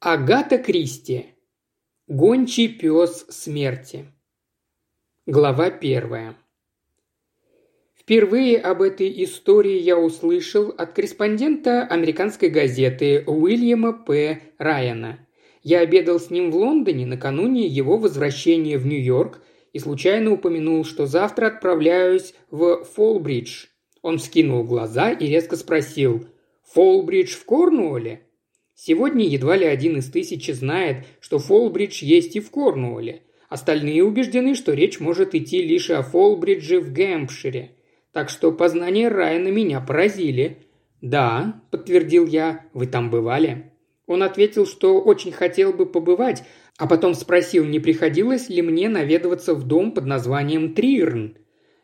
Агата 0.00 0.58
Кристи. 0.58 1.34
Гончий 2.06 2.68
пес 2.68 3.26
смерти. 3.30 4.04
Глава 5.26 5.70
первая. 5.70 6.36
Впервые 7.96 8.58
об 8.58 8.82
этой 8.82 9.24
истории 9.24 9.80
я 9.80 9.98
услышал 9.98 10.68
от 10.68 10.92
корреспондента 10.92 11.82
американской 11.82 12.48
газеты 12.48 13.24
Уильяма 13.26 13.92
П. 13.92 14.40
Райана. 14.58 15.26
Я 15.64 15.80
обедал 15.80 16.20
с 16.20 16.30
ним 16.30 16.52
в 16.52 16.56
Лондоне 16.56 17.04
накануне 17.04 17.66
его 17.66 17.96
возвращения 17.98 18.78
в 18.78 18.86
Нью-Йорк 18.86 19.42
и 19.72 19.80
случайно 19.80 20.30
упомянул, 20.30 20.84
что 20.84 21.06
завтра 21.06 21.48
отправляюсь 21.48 22.34
в 22.52 22.84
Фолбридж. 22.84 23.66
Он 24.02 24.18
вскинул 24.18 24.62
глаза 24.62 25.10
и 25.10 25.26
резко 25.26 25.56
спросил 25.56 26.24
«Фолбридж 26.62 27.34
в 27.34 27.44
Корнуолле?» 27.44 28.27
Сегодня 28.80 29.26
едва 29.26 29.56
ли 29.56 29.66
один 29.66 29.96
из 29.96 30.08
тысячи 30.08 30.52
знает, 30.52 31.04
что 31.18 31.40
Фолбридж 31.40 32.04
есть 32.04 32.36
и 32.36 32.40
в 32.40 32.52
Корнуолле. 32.52 33.22
Остальные 33.48 34.04
убеждены, 34.04 34.54
что 34.54 34.72
речь 34.72 35.00
может 35.00 35.34
идти 35.34 35.60
лишь 35.60 35.90
о 35.90 36.04
Фолбридже 36.04 36.78
в 36.78 36.92
Гэмпшире. 36.92 37.72
Так 38.12 38.30
что 38.30 38.52
познания 38.52 39.08
Райана 39.08 39.48
меня 39.48 39.80
поразили. 39.80 40.58
«Да»,– 41.00 41.60
подтвердил 41.72 42.24
я,– 42.28 42.66
«вы 42.72 42.86
там 42.86 43.10
бывали?» 43.10 43.72
Он 44.06 44.22
ответил, 44.22 44.64
что 44.64 45.00
очень 45.00 45.32
хотел 45.32 45.72
бы 45.72 45.84
побывать, 45.84 46.44
а 46.76 46.86
потом 46.86 47.14
спросил, 47.14 47.64
не 47.64 47.80
приходилось 47.80 48.48
ли 48.48 48.62
мне 48.62 48.88
наведываться 48.88 49.54
в 49.54 49.66
дом 49.66 49.90
под 49.90 50.06
названием 50.06 50.74
Трирн. 50.74 51.36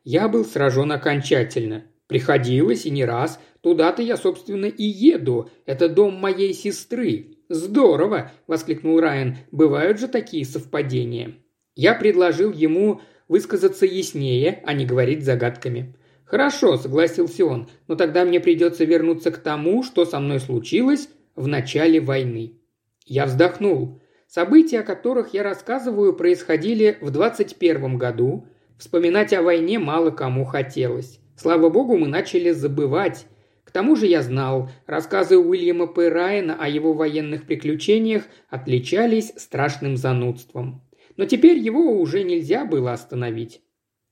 Я 0.05 0.29
был 0.29 0.45
сражен 0.45 0.93
окончательно. 0.93 1.87
Приходилось 2.07 2.87
и 2.87 2.91
не 2.91 3.05
раз, 3.05 3.41
Туда-то 3.65 4.03
я, 4.03 4.19
собственно, 4.19 4.67
и 4.67 4.85
еду. 4.85 5.49
Это 5.65 5.89
дом 5.89 6.17
моей 6.17 6.53
сестры. 6.53 7.39
Здорово!»– 7.49 8.31
воскликнул 8.47 9.01
Райан. 9.01 9.39
«Бывают 9.53 9.99
же 9.99 10.07
такие 10.07 10.45
совпадения». 10.45 11.37
Я 11.75 11.95
предложил 11.95 12.53
ему 12.53 13.01
высказаться 13.27 13.87
яснее, 13.87 14.63
а 14.67 14.75
не 14.75 14.85
говорить 14.85 15.25
загадками. 15.25 15.97
«Хорошо»,– 16.27 16.77
согласился 16.77 17.47
он,– 17.47 17.71
«но 17.89 17.95
тогда 17.95 18.27
мне 18.27 18.39
придется 18.39 18.85
вернуться 18.85 19.31
к 19.31 19.39
тому, 19.39 19.83
что 19.83 20.05
со 20.05 20.21
мной 20.21 20.41
случилось 20.41 21.09
в 21.35 21.49
начале 21.49 22.01
войны». 22.01 22.61
Я 23.07 23.25
вздохнул. 23.25 24.03
События, 24.27 24.81
о 24.81 24.85
которых 24.85 25.33
я 25.33 25.43
рассказываю, 25.43 26.13
происходили 26.13 26.99
в 27.01 27.11
21 27.11 27.97
году. 27.97 28.47
Вспоминать 28.79 29.33
о 29.33 29.41
войне 29.41 29.79
мало 29.79 30.11
кому 30.11 30.45
хотелось. 30.45 31.19
Слава 31.37 31.69
богу, 31.69 31.97
мы 31.97 32.09
начали 32.09 32.51
забывать 32.51 33.27
тому 33.75 33.97
же 33.97 34.07
я 34.07 34.23
знал, 34.23 34.71
рассказы 34.87 35.37
Уильяма 35.37 35.89
П. 35.89 36.09
Райана 36.09 36.55
о 36.55 36.69
его 36.69 36.93
военных 36.93 37.45
приключениях 37.45 38.23
отличались 38.49 39.33
страшным 39.37 39.97
занудством. 39.97 40.81
Но 41.17 41.27
теперь 41.27 41.59
его 41.59 42.01
уже 42.01 42.23
нельзя 42.23 42.65
было 42.65 42.93
остановить. 42.93 43.63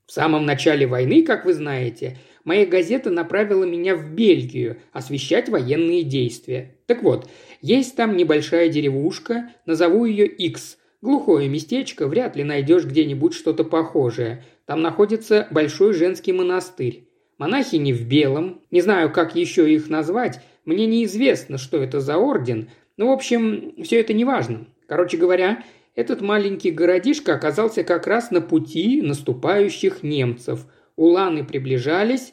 В 0.05 0.13
самом 0.13 0.47
начале 0.47 0.89
войны, 0.89 1.23
как 1.23 1.45
вы 1.45 1.55
знаете, 1.55 2.19
моя 2.43 2.67
газета 2.67 3.11
направила 3.11 3.63
меня 3.63 3.95
в 3.95 4.11
Бельгию 4.13 4.79
освещать 4.93 5.49
военные 5.49 6.03
действия. 6.03 6.77
Так 6.87 7.05
вот, 7.05 7.29
есть 7.61 7.95
там 7.95 8.17
небольшая 8.17 8.69
деревушка, 8.69 9.53
назову 9.65 10.07
ее 10.07 10.27
X. 10.27 10.77
Глухое 11.01 11.49
местечко, 11.49 12.09
вряд 12.09 12.35
ли 12.35 12.43
найдешь 12.43 12.85
где-нибудь 12.85 13.35
что-то 13.35 13.63
похожее. 13.63 14.45
Там 14.67 14.83
находится 14.83 15.47
большой 15.53 15.93
женский 15.93 16.33
монастырь. 16.33 17.12
Монахини 17.43 17.93
в 17.93 18.07
белом, 18.07 18.61
не 18.71 18.83
знаю, 18.83 19.11
как 19.11 19.35
еще 19.35 19.69
их 19.75 19.91
назвать, 19.91 20.39
мне 20.65 20.87
неизвестно, 20.87 21.59
что 21.59 21.83
это 21.83 21.99
за 21.99 22.17
орден, 22.17 22.71
но, 22.97 23.09
в 23.09 23.11
общем, 23.11 23.75
все 23.83 23.99
это 23.99 24.13
не 24.13 24.25
важно. 24.25 24.69
Короче 24.87 25.17
говоря, 25.17 25.65
этот 25.97 26.21
маленький 26.21 26.71
городишко 26.71 27.35
оказался 27.35 27.83
как 27.83 28.07
раз 28.07 28.31
на 28.31 28.43
пути 28.43 29.03
наступающих 29.03 30.05
немцев. 30.05 30.69
Уланы 30.95 31.45
приближались, 31.45 32.33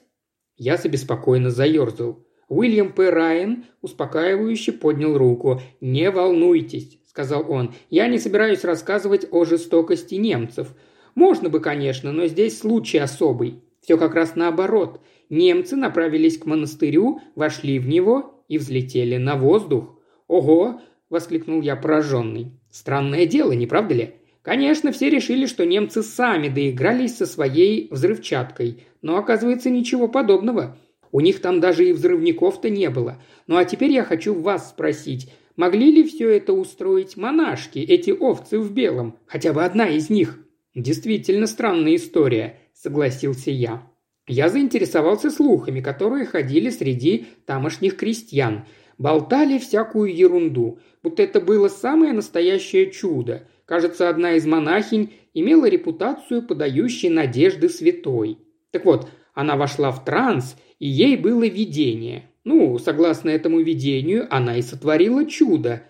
я 0.58 0.78
беспокойно 0.78 1.50
заерзал. 1.50 2.24
Уильям 2.48 2.94
П. 2.94 3.10
Райан 3.10 3.66
успокаивающе 3.82 4.74
поднял 4.74 5.18
руку. 5.18 5.60
«Не 5.82 6.12
волнуйтесь»,– 6.12 7.00
сказал 7.08 7.52
он,– 7.52 7.74
«я 7.90 8.06
не 8.06 8.20
собираюсь 8.20 8.64
рассказывать 8.64 9.26
о 9.32 9.44
жестокости 9.44 10.14
немцев. 10.14 10.68
Можно 11.16 11.50
бы, 11.50 11.62
конечно, 11.62 12.12
но 12.12 12.28
здесь 12.28 12.60
случай 12.60 13.00
особый. 13.00 13.64
Все 13.82 13.98
как 13.98 14.16
раз 14.16 14.36
наоборот. 14.36 15.02
Немцы 15.30 15.76
направились 15.76 16.38
к 16.38 16.46
монастырю, 16.46 17.20
вошли 17.36 17.80
в 17.80 17.88
него 17.88 18.44
и 18.48 18.58
взлетели 18.58 19.18
на 19.18 19.36
воздух. 19.36 20.00
«Ого!»– 20.28 20.82
воскликнул 21.10 21.62
я 21.62 21.76
пораженный. 21.76 22.52
«Странное 22.70 23.26
дело, 23.26 23.52
не 23.54 23.68
правда 23.68 23.94
ли?» 23.94 24.14
Конечно, 24.42 24.92
все 24.92 25.10
решили, 25.10 25.46
что 25.46 25.66
немцы 25.66 26.02
сами 26.02 26.48
доигрались 26.48 27.18
со 27.18 27.26
своей 27.26 27.88
взрывчаткой, 27.92 28.84
но 29.02 29.18
оказывается 29.18 29.70
ничего 29.70 30.08
подобного. 30.08 30.78
У 31.12 31.20
них 31.20 31.42
там 31.42 31.60
даже 31.60 31.88
и 31.88 31.94
взрывников-то 31.94 32.70
не 32.70 32.90
было. 32.90 33.22
Ну 33.48 33.58
а 33.58 33.66
теперь 33.66 33.92
я 33.92 34.04
хочу 34.04 34.34
вас 34.34 34.70
спросить, 34.70 35.32
могли 35.56 35.92
ли 35.92 36.04
все 36.04 36.30
это 36.30 36.54
устроить 36.54 37.18
монашки, 37.18 37.80
эти 37.80 38.12
овцы 38.12 38.60
в 38.60 38.72
белом, 38.72 39.18
хотя 39.28 39.52
бы 39.52 39.64
одна 39.64 39.88
из 39.90 40.10
них? 40.10 40.40
Действительно 40.74 41.46
странная 41.46 41.96
история 41.96 42.60
согласился 42.82 43.52
я. 43.52 43.84
Я 44.28 44.50
заинтересовался 44.50 45.32
слухами, 45.32 45.82
которые 45.82 46.26
ходили 46.26 46.70
среди 46.70 47.28
тамошних 47.46 47.98
крестьян. 47.98 48.66
Болтали 48.98 49.58
всякую 49.58 50.16
ерунду, 50.16 50.80
будто 51.02 51.24
это 51.24 51.42
было 51.42 51.68
самое 51.68 52.14
настоящее 52.14 52.92
чудо. 52.92 53.48
Кажется, 53.66 54.10
одна 54.10 54.34
из 54.34 54.46
монахинь 54.46 55.14
имела 55.34 55.68
репутацию 55.68 56.46
подающей 56.46 57.10
надежды 57.10 57.70
святой. 57.70 58.38
Так 58.72 58.86
вот, 58.86 59.10
она 59.34 59.56
вошла 59.56 59.92
в 59.92 60.04
транс, 60.06 60.56
и 60.80 60.88
ей 60.88 61.18
было 61.18 61.48
видение. 61.48 62.30
Ну, 62.44 62.78
согласно 62.78 63.30
этому 63.30 63.60
видению, 63.60 64.28
она 64.30 64.58
и 64.58 64.62
сотворила 64.62 65.26
чудо. 65.26 65.84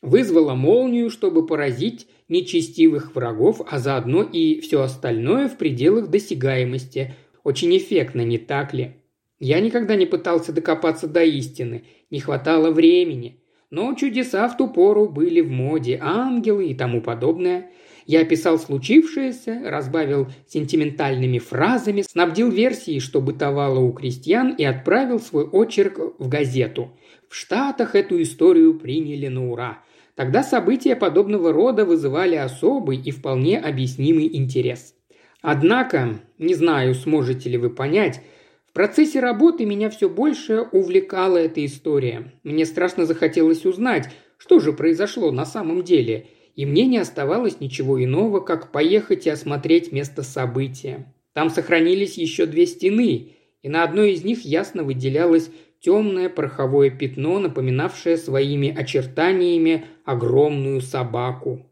Вызвала 0.00 0.54
молнию, 0.54 1.10
чтобы 1.10 1.44
поразить 1.46 2.06
нечестивых 2.28 3.14
врагов, 3.14 3.60
а 3.68 3.78
заодно 3.78 4.22
и 4.22 4.60
все 4.60 4.82
остальное 4.82 5.48
в 5.48 5.56
пределах 5.56 6.08
досягаемости. 6.08 7.14
Очень 7.42 7.76
эффектно, 7.76 8.20
не 8.20 8.38
так 8.38 8.74
ли? 8.74 8.96
Я 9.40 9.60
никогда 9.60 9.96
не 9.96 10.06
пытался 10.06 10.52
докопаться 10.52 11.08
до 11.08 11.22
истины, 11.24 11.84
не 12.10 12.20
хватало 12.20 12.70
времени. 12.70 13.40
Но 13.70 13.94
чудеса 13.94 14.48
в 14.48 14.56
ту 14.56 14.68
пору 14.68 15.08
были 15.08 15.40
в 15.40 15.50
моде, 15.50 15.98
ангелы 16.00 16.68
и 16.68 16.74
тому 16.74 17.00
подобное. 17.02 17.70
Я 18.08 18.22
описал 18.22 18.58
случившееся, 18.58 19.60
разбавил 19.66 20.28
сентиментальными 20.46 21.38
фразами, 21.38 22.00
снабдил 22.00 22.50
версией, 22.50 23.00
что 23.00 23.20
бытовало 23.20 23.80
у 23.80 23.92
крестьян, 23.92 24.54
и 24.54 24.64
отправил 24.64 25.20
свой 25.20 25.44
очерк 25.44 25.98
в 26.18 26.26
газету. 26.26 26.96
В 27.28 27.34
Штатах 27.34 27.94
эту 27.94 28.20
историю 28.22 28.78
приняли 28.78 29.28
на 29.28 29.50
ура. 29.50 29.84
Тогда 30.14 30.42
события 30.42 30.96
подобного 30.96 31.52
рода 31.52 31.84
вызывали 31.84 32.36
особый 32.36 32.96
и 32.96 33.10
вполне 33.10 33.58
объяснимый 33.58 34.34
интерес. 34.34 34.94
Однако, 35.42 36.18
не 36.38 36.54
знаю, 36.54 36.94
сможете 36.94 37.50
ли 37.50 37.58
вы 37.58 37.68
понять, 37.68 38.22
в 38.70 38.72
процессе 38.72 39.20
работы 39.20 39.66
меня 39.66 39.90
все 39.90 40.08
больше 40.08 40.62
увлекала 40.72 41.36
эта 41.36 41.62
история. 41.62 42.32
Мне 42.42 42.64
страшно 42.64 43.04
захотелось 43.04 43.66
узнать, 43.66 44.08
что 44.38 44.60
же 44.60 44.72
произошло 44.72 45.30
на 45.30 45.44
самом 45.44 45.84
деле, 45.84 46.28
и 46.58 46.66
мне 46.66 46.86
не 46.86 46.98
оставалось 46.98 47.60
ничего 47.60 48.02
иного, 48.02 48.40
как 48.40 48.72
поехать 48.72 49.28
и 49.28 49.30
осмотреть 49.30 49.92
место 49.92 50.24
события. 50.24 51.06
Там 51.32 51.50
сохранились 51.50 52.18
еще 52.18 52.46
две 52.46 52.66
стены, 52.66 53.34
и 53.62 53.68
на 53.68 53.84
одной 53.84 54.14
из 54.14 54.24
них 54.24 54.44
ясно 54.44 54.82
выделялась 54.82 55.52
темное 55.78 56.28
пороховое 56.28 56.90
пятно, 56.90 57.38
напоминавшее 57.38 58.16
своими 58.16 58.76
очертаниями 58.76 59.84
огромную 60.04 60.80
собаку. 60.80 61.64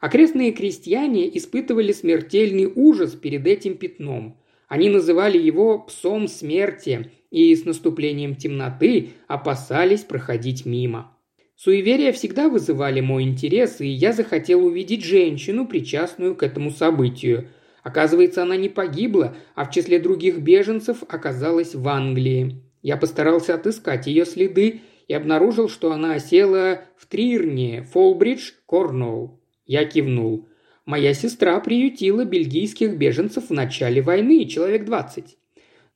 Окрестные 0.00 0.50
крестьяне 0.50 1.28
испытывали 1.38 1.92
смертельный 1.92 2.66
ужас 2.74 3.12
перед 3.12 3.46
этим 3.46 3.76
пятном. 3.76 4.36
Они 4.66 4.90
называли 4.90 5.38
его 5.38 5.78
«псом 5.78 6.26
смерти» 6.26 7.12
и 7.30 7.54
с 7.54 7.64
наступлением 7.64 8.34
темноты 8.34 9.10
опасались 9.28 10.00
проходить 10.00 10.66
мимо. 10.66 11.13
Суеверия 11.56 12.12
всегда 12.12 12.48
вызывали 12.48 13.00
мой 13.00 13.22
интерес, 13.22 13.80
и 13.80 13.86
я 13.86 14.12
захотел 14.12 14.64
увидеть 14.64 15.04
женщину, 15.04 15.66
причастную 15.66 16.34
к 16.34 16.42
этому 16.42 16.70
событию. 16.70 17.48
Оказывается, 17.82 18.42
она 18.42 18.56
не 18.56 18.68
погибла, 18.68 19.36
а 19.54 19.64
в 19.64 19.70
числе 19.70 19.98
других 19.98 20.38
беженцев 20.38 21.04
оказалась 21.08 21.74
в 21.74 21.86
Англии. 21.88 22.62
Я 22.82 22.96
постарался 22.96 23.54
отыскать 23.54 24.06
ее 24.06 24.26
следы 24.26 24.80
и 25.06 25.14
обнаружил, 25.14 25.68
что 25.68 25.92
она 25.92 26.14
осела 26.14 26.82
в 26.96 27.06
Трирне, 27.06 27.82
Фолбридж, 27.92 28.52
Корнуолл. 28.66 29.40
Я 29.64 29.84
кивнул. 29.84 30.48
Моя 30.84 31.14
сестра 31.14 31.58
приютила 31.60 32.24
бельгийских 32.24 32.96
беженцев 32.96 33.48
в 33.48 33.52
начале 33.52 34.02
войны, 34.02 34.44
человек 34.46 34.84
двадцать. 34.84 35.38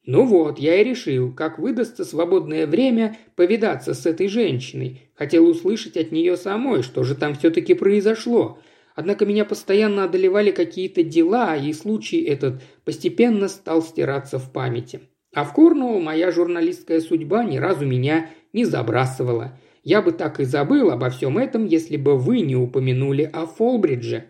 Ну 0.09 0.25
вот, 0.25 0.59
я 0.59 0.81
и 0.81 0.85
решил, 0.85 1.35
как 1.35 1.59
выдастся 1.59 2.03
свободное 2.03 2.67
время 2.67 3.19
повидаться 3.37 3.93
с 3.93 4.07
этой 4.07 4.29
женщиной. 4.29 5.03
Хотел 5.15 5.47
услышать 5.47 5.99
от 5.99 6.13
нее 6.13 6.39
самой, 6.39 6.83
что 6.83 7.03
же 7.03 7.15
там 7.15 7.35
все-таки 7.35 7.75
произошло. 7.75 8.59
Однако 8.95 9.27
меня 9.27 9.45
постоянно 9.45 10.05
одолевали 10.05 10.51
какие-то 10.51 11.03
дела, 11.03 11.57
и 11.57 11.75
случай 11.75 12.23
этот 12.23 12.63
постепенно 12.87 13.49
стал 13.49 13.83
стираться 13.83 14.39
в 14.39 14.51
памяти. 14.51 15.01
А 15.35 15.45
в 15.45 15.53
Корнуолл 15.53 16.01
моя 16.01 16.31
журналистская 16.33 17.01
судьба 17.01 17.45
ни 17.45 17.59
разу 17.59 17.85
меня 17.85 18.31
не 18.55 18.65
забрасывала. 18.65 19.61
Я 19.85 20.01
бы 20.01 20.13
так 20.13 20.41
и 20.41 20.45
забыл 20.45 20.91
обо 20.91 21.11
всем 21.11 21.37
этом, 21.37 21.67
если 21.67 21.99
бы 21.99 22.17
вы 22.17 22.41
не 22.41 22.57
упомянули 22.57 23.29
о 23.31 23.45
Фолбридже. 23.45 24.25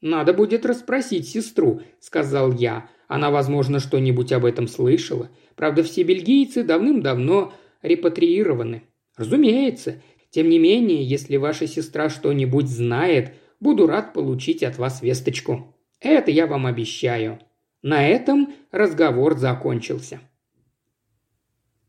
«Надо 0.00 0.34
будет 0.34 0.66
расспросить 0.66 1.28
сестру»,– 1.28 1.82
сказал 2.00 2.50
я. 2.52 2.88
Она, 3.10 3.32
возможно, 3.32 3.80
что-нибудь 3.80 4.30
об 4.30 4.44
этом 4.44 4.68
слышала. 4.68 5.30
Правда, 5.56 5.82
все 5.82 6.04
бельгийцы 6.04 6.62
давным-давно 6.62 7.52
репатриированы. 7.82 8.84
Разумеется. 9.16 10.00
Тем 10.30 10.48
не 10.48 10.60
менее, 10.60 11.02
если 11.02 11.36
ваша 11.36 11.66
сестра 11.66 12.08
что-нибудь 12.08 12.68
знает, 12.68 13.34
буду 13.58 13.88
рад 13.88 14.12
получить 14.12 14.62
от 14.62 14.78
вас 14.78 15.02
весточку. 15.02 15.74
Это 15.98 16.30
я 16.30 16.46
вам 16.46 16.66
обещаю. 16.66 17.40
На 17.82 18.06
этом 18.06 18.54
разговор 18.70 19.36
закончился. 19.36 20.20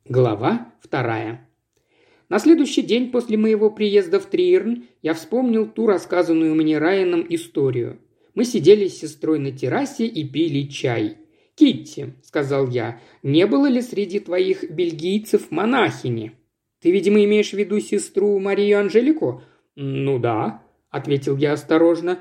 Глава 0.06 0.73
вторая. 0.81 1.47
На 2.29 2.39
следующий 2.39 2.81
день 2.81 3.12
после 3.12 3.38
моего 3.38 3.69
приезда 3.69 4.19
в 4.19 4.25
Триерн 4.25 4.85
я 5.03 5.13
вспомнил 5.13 5.68
ту 5.68 5.85
рассказанную 5.85 6.56
мне 6.56 6.79
Райаном 6.79 7.23
историю. 7.29 8.00
Мы 8.33 8.45
сидели 8.45 8.88
с 8.88 9.00
сестрой 9.00 9.39
на 9.39 9.51
террасе 9.51 10.06
и 10.06 10.24
пили 10.24 10.68
чай. 10.68 11.18
«Китти»,— 11.56 12.13
сказал 12.24 12.68
я,— 12.69 13.00
«не 13.24 13.45
было 13.45 13.68
ли 13.68 13.81
среди 13.81 14.19
твоих 14.19 14.69
бельгийцев 14.69 15.51
монахини?» 15.51 16.33
«Ты, 16.81 16.92
видимо, 16.92 17.24
имеешь 17.25 17.51
в 17.51 17.57
виду 17.57 17.80
сестру 17.80 18.39
Марию 18.39 18.80
Анжелику?» 18.80 19.44
«Ну 19.75 20.18
да»,— 20.18 20.63
ответил 20.89 21.38
я 21.38 21.54
осторожно. 21.54 22.19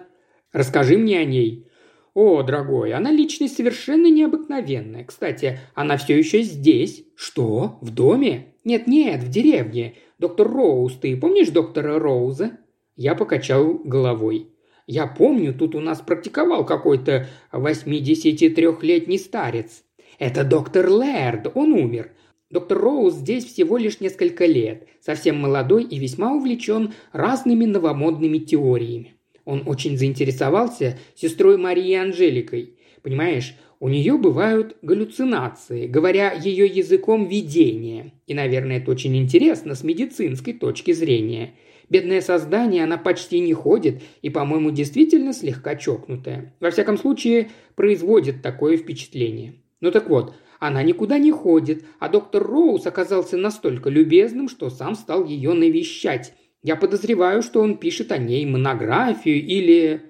«Расскажи 0.52 0.98
мне 0.98 1.18
о 1.18 1.24
ней». 1.24 1.66
«О, 2.12 2.42
дорогой, 2.42 2.92
она 2.92 3.12
личность 3.12 3.56
совершенно 3.56 4.10
необыкновенная. 4.10 5.04
Кстати, 5.04 5.60
она 5.74 5.96
все 5.96 6.18
еще 6.18 6.42
здесь». 6.42 7.04
«Что? 7.14 7.78
В 7.80 7.94
доме?» 7.94 8.54
«Нет-нет, 8.64 9.22
в 9.22 9.30
деревне. 9.30 9.94
Доктор 10.18 10.50
Роуз, 10.50 10.94
ты 10.94 11.16
помнишь 11.16 11.48
доктора 11.48 11.98
Роуза?» 11.98 12.58
Я 12.96 13.14
покачал 13.14 13.74
головой. 13.78 14.48
«Я 14.90 15.06
помню, 15.06 15.54
тут 15.54 15.76
у 15.76 15.80
нас 15.80 16.00
практиковал 16.00 16.66
какой-то 16.66 17.28
83-летний 17.52 19.18
старец. 19.18 19.84
Это 20.18 20.42
доктор 20.42 20.88
Лэрд, 20.88 21.52
он 21.54 21.74
умер. 21.74 22.10
Доктор 22.50 22.80
Роуз 22.80 23.14
здесь 23.14 23.44
всего 23.44 23.78
лишь 23.78 24.00
несколько 24.00 24.46
лет, 24.46 24.88
совсем 25.00 25.38
молодой 25.38 25.84
и 25.84 25.96
весьма 26.00 26.32
увлечен 26.32 26.92
разными 27.12 27.66
новомодными 27.66 28.38
теориями. 28.38 29.14
Он 29.44 29.62
очень 29.64 29.96
заинтересовался 29.96 30.98
сестрой 31.14 31.56
Марии 31.56 31.94
Анжеликой. 31.94 32.74
Понимаешь, 33.02 33.54
у 33.78 33.88
нее 33.88 34.18
бывают 34.18 34.76
галлюцинации, 34.82 35.86
говоря 35.86 36.32
ее 36.32 36.66
языком 36.66 37.28
видения. 37.28 38.12
И, 38.26 38.34
наверное, 38.34 38.78
это 38.78 38.90
очень 38.90 39.16
интересно 39.16 39.76
с 39.76 39.84
медицинской 39.84 40.52
точки 40.52 40.90
зрения. 40.90 41.54
Бедное 41.90 42.20
создание, 42.20 42.84
она 42.84 42.96
почти 42.96 43.40
не 43.40 43.52
ходит 43.52 44.00
и, 44.22 44.30
по-моему, 44.30 44.70
действительно 44.70 45.32
слегка 45.32 45.74
чокнутая. 45.74 46.54
Во 46.60 46.70
всяком 46.70 46.96
случае, 46.96 47.50
производит 47.74 48.42
такое 48.42 48.76
впечатление. 48.76 49.54
Ну 49.80 49.90
так 49.90 50.08
вот, 50.08 50.34
она 50.60 50.84
никуда 50.84 51.18
не 51.18 51.32
ходит, 51.32 51.84
а 51.98 52.08
доктор 52.08 52.46
Роуз 52.46 52.86
оказался 52.86 53.36
настолько 53.36 53.90
любезным, 53.90 54.48
что 54.48 54.70
сам 54.70 54.94
стал 54.94 55.24
ее 55.24 55.52
навещать. 55.52 56.32
Я 56.62 56.76
подозреваю, 56.76 57.42
что 57.42 57.60
он 57.60 57.76
пишет 57.76 58.12
о 58.12 58.18
ней 58.18 58.46
монографию 58.46 59.44
или... 59.44 60.02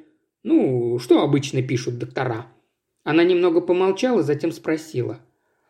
Ну, 0.43 0.99
что 0.99 1.23
обычно 1.23 1.63
пишут 1.63 1.99
доктора. 1.99 2.47
Она 3.05 3.25
немного 3.25 3.61
помолчала, 3.61 4.23
затем 4.23 4.53
спросила. 4.53 5.21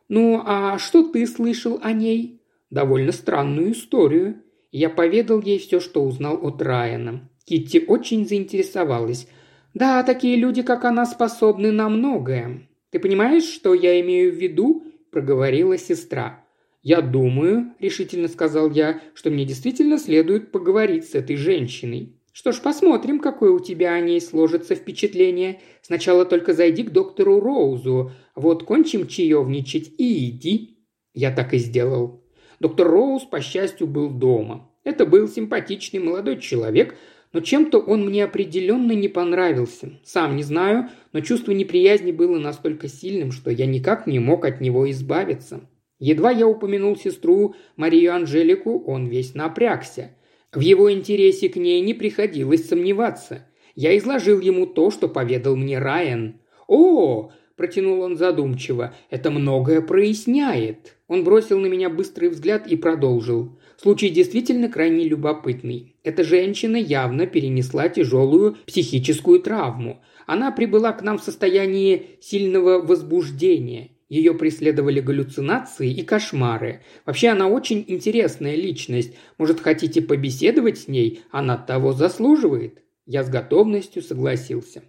«Ну, 0.09 0.43
а 0.45 0.79
что 0.79 1.09
ты 1.09 1.27
слышал 1.27 1.79
о 1.83 1.93
ней?» 1.93 2.43
«Довольно 2.71 3.13
странную 3.13 3.73
историю». 3.73 4.43
Я 4.73 4.89
поведал 4.89 5.41
ей 5.41 5.59
все, 5.59 5.81
что 5.81 6.05
узнал 6.05 6.39
от 6.47 6.63
Райана. 6.63 7.29
Китти 7.45 7.85
очень 7.87 8.27
заинтересовалась. 8.27 9.27
«Да, 9.75 10.03
такие 10.03 10.37
люди, 10.37 10.63
как 10.63 10.85
она, 10.85 11.07
способны 11.07 11.73
на 11.73 11.89
многое. 11.89 12.69
Ты 12.91 12.99
понимаешь, 12.99 13.45
что 13.45 13.75
я 13.75 14.01
имею 14.01 14.33
в 14.33 14.37
виду?»– 14.37 14.85
проговорила 15.11 15.77
сестра. 15.79 16.45
«Я 16.83 17.03
думаю»,– 17.03 17.75
решительно 17.79 18.29
сказал 18.29 18.71
я,– 18.71 19.01
«что 19.15 19.31
мне 19.31 19.45
действительно 19.45 19.99
следует 19.99 20.51
поговорить 20.51 21.09
с 21.09 21.15
этой 21.15 21.37
женщиной. 21.37 22.17
Что 22.33 22.53
ж, 22.53 22.61
посмотрим, 22.61 23.19
какое 23.19 23.51
у 23.51 23.61
тебя 23.61 23.95
о 23.95 24.01
ней 24.01 24.21
сложится 24.21 24.75
впечатление. 24.75 25.61
Сначала 25.83 26.25
только 26.25 26.53
зайди 26.53 26.85
к 26.85 26.91
доктору 26.91 27.41
Роузу. 27.41 28.13
Вот 28.35 28.65
кончим 28.65 29.07
чаевничать 29.07 29.93
и 29.99 30.31
иди». 30.31 30.79
Я 31.13 31.33
так 31.33 31.55
и 31.55 31.59
сделал. 31.59 32.20
Доктор 32.61 32.89
Роуз, 32.89 33.25
по 33.25 33.41
счастью, 33.41 33.87
был 33.87 34.11
дома. 34.11 34.71
Это 34.85 35.07
был 35.07 35.29
симпатичный 35.29 35.99
молодой 35.99 36.39
человек, 36.39 36.97
но 37.33 37.41
чем-то 37.41 37.79
он 37.79 38.07
мне 38.07 38.25
определенно 38.25 38.93
не 38.93 39.09
понравился. 39.09 39.99
Сам 40.05 40.37
не 40.37 40.43
знаю, 40.43 40.91
но 41.13 41.21
чувство 41.21 41.53
неприязни 41.53 42.13
было 42.13 42.39
настолько 42.39 42.89
сильным, 42.89 43.33
что 43.33 43.51
я 43.51 43.67
никак 43.67 44.07
не 44.07 44.19
мог 44.19 44.45
от 44.45 44.61
него 44.61 44.91
избавиться. 44.91 45.69
Едва 45.99 46.31
я 46.31 46.47
упомянул 46.47 46.97
сестру 46.97 47.55
Марию 47.77 48.15
Анжелику, 48.15 48.83
он 48.85 49.07
весь 49.07 49.35
напрягся– 49.35 50.13
в 50.53 50.61
его 50.61 50.93
интересе 50.93 51.49
к 51.49 51.57
ней 51.57 51.81
не 51.81 51.95
приходилось 51.95 52.69
сомневаться. 52.69 53.47
Я 53.77 53.97
изложил 53.97 54.41
ему 54.41 54.67
то, 54.67 54.91
что 54.91 55.09
поведал 55.09 55.55
мне 55.55 55.79
Райан. 55.79 56.41
«О!»– 56.67 57.31
протянул 57.61 58.01
он 58.01 58.17
задумчиво. 58.17 58.95
«Это 59.11 59.31
многое 59.31 59.83
проясняет». 59.83 60.97
Он 61.09 61.25
бросил 61.25 61.59
на 61.59 61.67
меня 61.67 61.91
быстрый 61.91 62.31
взгляд 62.31 62.67
и 62.67 62.75
продолжил. 62.75 63.59
Случай 63.77 64.09
действительно 64.09 64.71
крайне 64.71 65.05
любопытный. 65.05 65.95
Эта 66.03 66.25
женщина 66.25 66.77
явно 66.77 67.27
перенесла 67.27 67.91
тяжелую 67.91 68.57
психическую 68.67 69.41
травму. 69.41 70.03
Она 70.27 70.51
прибыла 70.53 70.93
к 70.93 71.03
нам 71.03 71.19
в 71.19 71.23
состоянии 71.23 72.17
сильного 72.23 72.81
возбуждения. 72.81 73.91
Ее 74.09 74.33
преследовали 74.33 75.01
галлюцинации 75.01 75.93
и 75.93 76.03
кошмары. 76.03 76.81
Вообще 77.05 77.29
она 77.29 77.47
очень 77.47 77.85
интересная 77.89 78.57
личность. 78.57 79.13
Может, 79.37 79.61
хотите 79.61 80.01
побеседовать 80.01 80.79
с 80.79 80.89
ней? 80.89 81.21
Она 81.31 81.59
того 81.59 81.93
заслуживает». 81.93 82.79
Я 83.05 83.23
с 83.23 83.29
готовностью 83.29 84.03
согласился. 84.03 84.83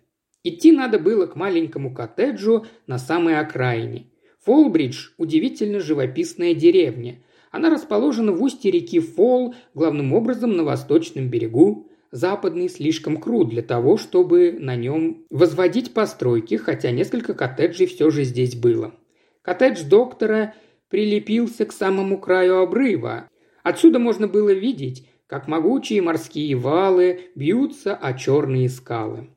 Идти 0.43 0.71
надо 0.71 0.98
было 0.98 1.27
к 1.27 1.36
маленькому 1.36 1.93
коттеджу 1.93 2.65
на 2.88 2.98
самой 2.98 3.39
окраине. 3.39 4.07
Фолбридж– 4.43 5.10
удивительно 5.17 5.79
живописная 5.79 6.55
деревня. 6.55 7.21
Она 7.51 7.69
расположена 7.69 8.31
в 8.31 8.41
устье 8.41 8.71
реки 8.71 9.00
Фол, 9.00 9.53
главным 9.75 10.13
образом 10.13 10.55
на 10.55 10.63
восточном 10.63 11.29
берегу. 11.29 11.88
Западный 12.12 12.69
слишком 12.69 13.17
крут 13.17 13.50
для 13.50 13.62
того, 13.62 13.98
чтобы 13.98 14.57
на 14.60 14.75
нем 14.75 15.25
возводить 15.29 15.93
постройки, 15.93 16.55
хотя 16.55 16.91
несколько 16.91 17.33
коттеджей 17.33 17.86
все 17.86 18.10
же 18.10 18.24
здесь 18.24 18.55
было. 18.55 18.95
Коттедж 19.43 19.83
доктора 19.83 20.55
прилепился 20.89 21.65
к 21.65 21.71
самому 21.71 22.19
краю 22.19 22.62
обрыва. 22.62 23.29
Отсюда 23.63 24.00
можно 24.00 24.27
было 24.27 24.51
видеть, 24.51 25.07
как 25.27 25.48
могучие 25.48 26.01
морские 26.01 26.55
валы 26.55 27.29
бьются 27.36 27.95
о 27.95 28.13
черные 28.13 28.67
скалы. 28.69 29.29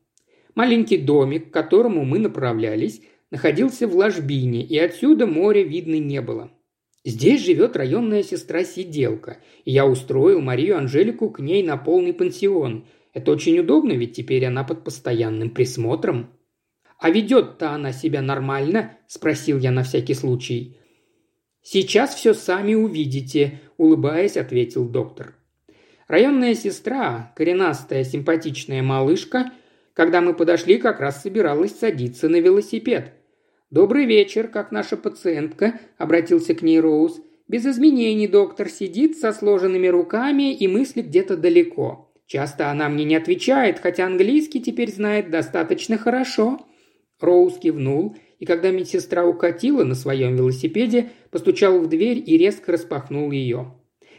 Маленький 0.55 0.97
домик, 0.97 1.49
к 1.49 1.53
которому 1.53 2.05
мы 2.05 2.17
направлялись, 2.17 3.01
находился 3.29 3.87
в 3.87 3.95
ложбине, 3.95 4.63
и 4.63 4.77
отсюда 4.77 5.27
моря 5.27 5.63
видно 5.63 5.95
не 5.99 6.21
было. 6.21 6.51
Здесь 7.03 7.45
живет 7.45 7.75
районная 7.75 8.23
сестра-сиделка, 8.23 9.37
и 9.63 9.71
я 9.71 9.85
устроил 9.85 10.41
Марию 10.41 10.77
Анжелику 10.77 11.29
к 11.29 11.39
ней 11.39 11.61
на 11.61 11.77
полный 11.77 12.13
пансион. 12.13 12.85
Это 13.13 13.31
очень 13.31 13.59
удобно, 13.59 13.91
ведь 13.91 14.13
теперь 14.13 14.45
она 14.45 14.63
под 14.63 14.83
постоянным 14.83 15.51
присмотром. 15.51 16.31
«А 16.97 17.09
ведет-то 17.09 17.71
она 17.71 17.91
себя 17.91 18.21
нормально?»– 18.21 18.97
спросил 19.07 19.59
я 19.59 19.71
на 19.71 19.83
всякий 19.83 20.13
случай. 20.13 20.77
«Сейчас 21.61 22.15
все 22.15 22.33
сами 22.33 22.73
увидите»,– 22.73 23.59
улыбаясь, 23.77 24.37
ответил 24.37 24.87
доктор. 24.87 25.35
Районная 26.07 26.55
сестра, 26.55 27.33
коренастая 27.35 28.03
симпатичная 28.03 28.81
малышка, 28.81 29.51
когда 29.95 30.21
мы 30.21 30.35
подошли, 30.35 30.77
как 30.77 30.99
раз 30.99 31.23
собиралась 31.23 31.75
садиться 31.75 32.29
на 32.29 32.39
велосипед. 32.39 33.13
«Добрый 33.71 34.05
вечер, 34.05 34.47
как 34.47 34.71
наша 34.71 34.97
пациентка»,– 34.97 35.79
обратился 35.97 36.53
к 36.53 36.61
ней 36.61 36.79
Роуз. 36.79 37.21
«Без 37.47 37.65
изменений 37.65 38.27
доктор 38.27 38.69
сидит 38.69 39.17
со 39.17 39.31
сложенными 39.33 39.87
руками 39.87 40.53
и 40.53 40.67
мыслит 40.67 41.07
где-то 41.07 41.37
далеко. 41.37 42.11
Часто 42.27 42.69
она 42.69 42.89
мне 42.89 43.05
не 43.05 43.15
отвечает, 43.15 43.79
хотя 43.79 44.05
английский 44.05 44.61
теперь 44.61 44.91
знает 44.91 45.29
достаточно 45.29 45.97
хорошо. 45.97 46.59
Роуз 47.19 47.57
кивнул 47.57 48.15
и 48.39 48.45
когда 48.45 48.71
медсестра 48.71 49.25
укатила 49.25 49.83
на 49.83 49.95
своем 49.95 50.35
велосипеде, 50.35 51.11
постучал 51.31 51.79
в 51.79 51.87
дверь 51.87 52.21
и 52.25 52.37
резко 52.37 52.73
распахнул 52.73 53.31
ее. 53.31 53.73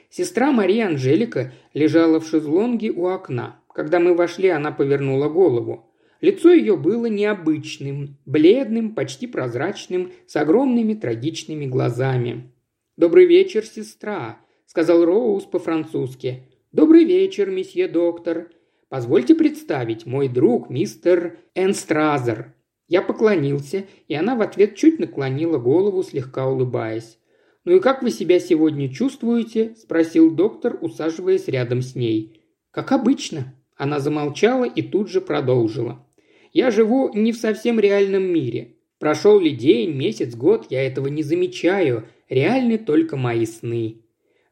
Сестра 0.09 0.52
Мария 0.52 0.87
Анжелика 0.87 1.52
лежала 1.75 2.21
в 2.21 2.26
шезлонге 2.26 2.90
у 2.90 3.09
окна. 3.09 3.61
Когда 3.76 4.00
мы 4.00 4.14
вошли, 4.14 4.49
она 4.49 4.73
повернула 4.73 5.28
голову. 5.28 5.92
Лицо 6.23 6.50
ее 6.50 6.78
было 6.78 7.04
необычным, 7.06 8.16
бледным, 8.25 8.95
почти 8.95 9.26
прозрачным, 9.26 10.12
с 10.26 10.35
огромными 10.37 10.95
трагичными 10.95 11.66
глазами. 11.66 12.50
«Добрый 12.97 13.26
вечер, 13.26 13.66
сестра»,– 13.66 14.40
сказал 14.66 15.04
Роуз 15.04 15.45
по-французски. 15.45 16.45
«Добрый 16.73 17.04
вечер, 17.04 17.50
месье 17.50 17.87
доктор. 17.87 18.49
Позвольте 18.88 19.35
представить, 19.35 20.06
мой 20.06 20.28
друг, 20.28 20.71
мистер 20.71 21.38
Энстразер». 21.54 22.54
Я 22.88 23.02
поклонился, 23.02 23.85
и 24.09 24.14
она 24.14 24.37
в 24.37 24.40
ответ 24.40 24.76
чуть 24.76 24.99
наклонила 24.99 25.59
голову, 25.59 26.02
слегка 26.02 26.49
улыбаясь. 26.49 27.18
«Ну 27.66 27.76
и 27.76 27.80
как 27.80 28.02
вы 28.02 28.11
себя 28.11 28.40
сегодня 28.40 28.88
чувствуете?»– 28.88 29.75
спросил 29.76 30.35
доктор, 30.35 30.78
усаживаясь 30.80 31.47
рядом 31.47 31.83
с 31.83 31.95
ней. 31.95 32.40
«Как 32.71 32.92
обычно». 32.92 33.52
Она 33.76 34.00
замолчала 34.00 34.64
и 34.64 34.83
тут 34.83 35.11
же 35.11 35.21
продолжила. 35.21 36.04
«Я 36.52 36.71
живу 36.71 37.11
не 37.14 37.33
в 37.33 37.37
совсем 37.37 37.78
реальном 37.78 38.25
мире. 38.25 38.76
Прошел 38.99 39.38
ли 39.38 39.50
день, 39.50 39.92
месяц, 39.92 40.35
год, 40.35 40.66
я 40.71 40.83
этого 40.87 41.09
не 41.09 41.23
замечаю. 41.23 42.06
Реальны 42.30 42.78
только 42.78 43.16
мои 43.16 43.45
сны. 43.45 44.02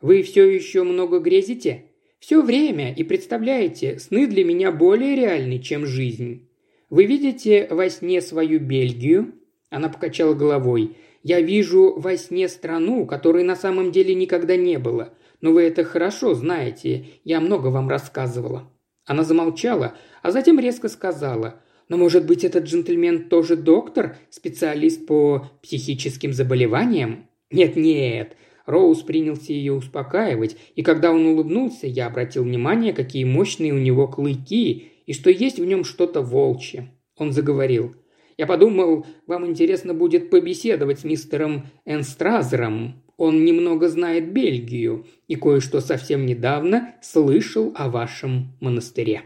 Вы 0.03 0.23
все 0.23 0.47
еще 0.47 0.85
много 0.85 1.19
грезите? 1.19 1.87
Все 2.19 2.43
время, 2.43 2.93
и 2.93 3.03
представляете, 3.03 3.99
сны 3.99 4.27
для 4.27 4.45
меня 4.45 4.71
более 4.71 5.17
реальны, 5.17 5.59
чем 5.59 5.87
жизнь. 5.87 6.47
Вы 6.91 7.07
видите 7.07 7.67
во 7.71 7.89
сне 7.89 8.21
свою 8.21 8.61
Бельгию?» 8.61 9.33
Она 9.71 9.89
покачала 9.89 10.35
головой. 10.35 10.97
«Я 11.23 11.41
вижу 11.41 11.95
во 11.97 12.19
сне 12.19 12.49
страну, 12.49 13.07
которой 13.07 13.45
на 13.45 13.57
самом 13.57 13.91
деле 13.93 14.15
никогда 14.15 14.57
не 14.57 14.79
было. 14.79 15.15
Но 15.41 15.53
вы 15.53 15.63
это 15.63 15.85
хорошо 15.85 16.35
знаете, 16.35 17.07
я 17.25 17.41
много 17.41 17.69
вам 17.69 17.89
рассказывала». 17.89 18.71
Она 19.07 19.25
замолчала, 19.25 19.95
а 20.23 20.31
затем 20.31 20.59
резко 20.59 20.89
сказала, 20.89 21.61
«Но, 21.89 21.97
может 21.97 22.27
быть, 22.27 22.45
этот 22.45 22.65
джентльмен 22.65 23.29
тоже 23.29 23.57
доктор, 23.57 24.17
специалист 24.31 25.07
по 25.07 25.51
психическим 25.63 26.33
заболеваниям?» 26.33 27.29
«Нет-нет», 27.51 28.37
Роуз 28.67 29.03
принялся 29.03 29.53
ее 29.53 29.75
успокаивать, 29.75 30.57
и 30.75 30.83
когда 30.83 31.13
он 31.13 31.27
улыбнулся, 31.27 31.87
я 31.87 32.07
обратил 32.07 32.45
внимание, 32.45 32.93
какие 32.93 33.25
мощные 33.25 33.75
у 33.75 33.79
него 33.79 34.09
клыки, 34.09 34.93
и 35.05 35.13
что 35.13 35.31
есть 35.31 35.59
в 35.59 35.65
нем 35.65 35.85
что-то 35.85 36.23
волчье. 36.23 36.91
Он 37.17 37.33
заговорил. 37.33 37.95
«Я 38.37 38.47
подумал, 38.47 39.07
вам 39.27 39.47
интересно 39.47 39.95
будет 39.95 40.31
побеседовать 40.31 41.01
с 41.01 41.05
мистером 41.05 41.67
Энстразером. 41.85 43.04
Он 43.17 43.45
немного 43.45 43.89
знает 43.89 44.33
Бельгию 44.33 45.07
и 45.29 45.37
кое-что 45.37 45.81
совсем 45.81 46.27
недавно 46.27 46.95
слышал 47.03 47.73
о 47.77 47.89
вашем 47.89 48.53
монастыре». 48.61 49.23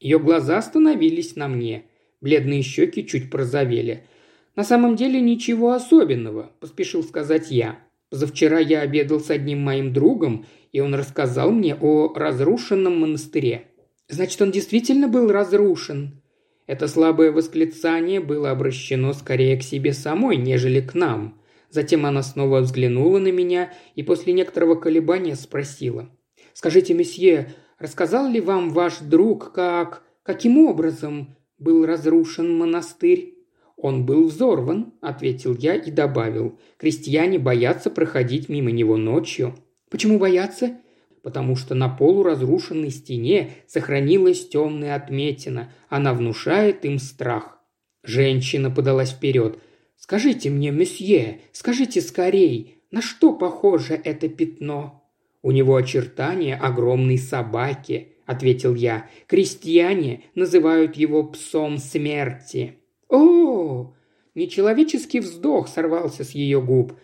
Ее 0.00 0.18
глаза 0.18 0.58
остановились 0.58 1.36
на 1.36 1.48
мне. 1.48 1.84
Бледные 2.20 2.62
щеки 2.62 3.06
чуть 3.06 3.30
прозовели. 3.30 4.04
«На 4.56 4.64
самом 4.64 4.96
деле 4.96 5.20
ничего 5.20 5.72
особенного»,– 5.72 6.52
поспешил 6.60 7.02
сказать 7.02 7.50
я. 7.50 7.78
«Позавчера 8.10 8.58
я 8.58 8.80
обедал 8.80 9.20
с 9.20 9.30
одним 9.30 9.60
моим 9.60 9.92
другом, 9.92 10.44
и 10.72 10.80
он 10.80 10.94
рассказал 10.94 11.52
мне 11.52 11.74
о 11.74 12.12
разрушенном 12.14 12.98
монастыре. 12.98 13.68
Значит, 14.08 14.42
он 14.42 14.50
действительно 14.50 15.08
был 15.08 15.30
разрушен. 15.30 16.20
Это 16.66 16.88
слабое 16.88 17.32
восклицание 17.32 18.20
было 18.20 18.50
обращено 18.50 19.12
скорее 19.12 19.56
к 19.56 19.62
себе 19.62 19.92
самой, 19.92 20.36
нежели 20.36 20.80
к 20.80 20.94
нам. 20.94 21.40
Затем 21.72 22.04
она 22.04 22.22
снова 22.22 22.60
взглянула 22.60 23.18
на 23.18 23.32
меня 23.32 23.72
и 23.94 24.02
после 24.02 24.34
некоторого 24.34 24.74
колебания 24.74 25.34
спросила. 25.34 26.10
«Скажите, 26.52 26.92
месье, 26.92 27.54
рассказал 27.78 28.28
ли 28.28 28.42
вам 28.42 28.70
ваш 28.70 28.98
друг, 28.98 29.52
как... 29.52 30.02
каким 30.22 30.58
образом 30.58 31.34
был 31.58 31.86
разрушен 31.86 32.58
монастырь?» 32.58 33.38
«Он 33.78 34.04
был 34.04 34.28
взорван»,– 34.28 34.92
ответил 35.00 35.56
я 35.56 35.74
и 35.74 35.90
добавил. 35.90 36.58
«Крестьяне 36.76 37.38
боятся 37.38 37.88
проходить 37.88 38.50
мимо 38.50 38.70
него 38.70 38.98
ночью». 38.98 39.54
«Почему 39.88 40.18
боятся?» 40.18 40.76
потому 41.22 41.54
что 41.54 41.76
на 41.76 41.88
полуразрушенной 41.88 42.90
стене 42.90 43.52
сохранилась 43.68 44.48
темная 44.48 44.96
отметина. 44.96 45.72
Она 45.88 46.14
внушает 46.14 46.84
им 46.84 46.98
страх. 46.98 47.60
Женщина 48.02 48.72
подалась 48.72 49.12
вперед. 49.12 49.60
«Скажите 50.02 50.50
мне, 50.50 50.72
месье, 50.72 51.42
скажите 51.52 52.00
скорей, 52.00 52.82
на 52.90 53.00
что 53.00 53.32
похоже 53.32 53.94
это 53.94 54.28
пятно?» 54.28 55.08
«У 55.42 55.52
него 55.52 55.76
очертания 55.76 56.56
огромной 56.56 57.18
собаки»,– 57.18 58.08
ответил 58.26 58.74
я. 58.74 59.08
«Крестьяне 59.28 60.24
называют 60.34 60.96
его 60.96 61.22
псом 61.22 61.78
смерти». 61.78 62.80
«О!» 63.08 63.94
Нечеловеческий 64.34 65.20
вздох 65.20 65.68
сорвался 65.68 66.24
с 66.24 66.32
ее 66.32 66.60
губ. 66.60 66.94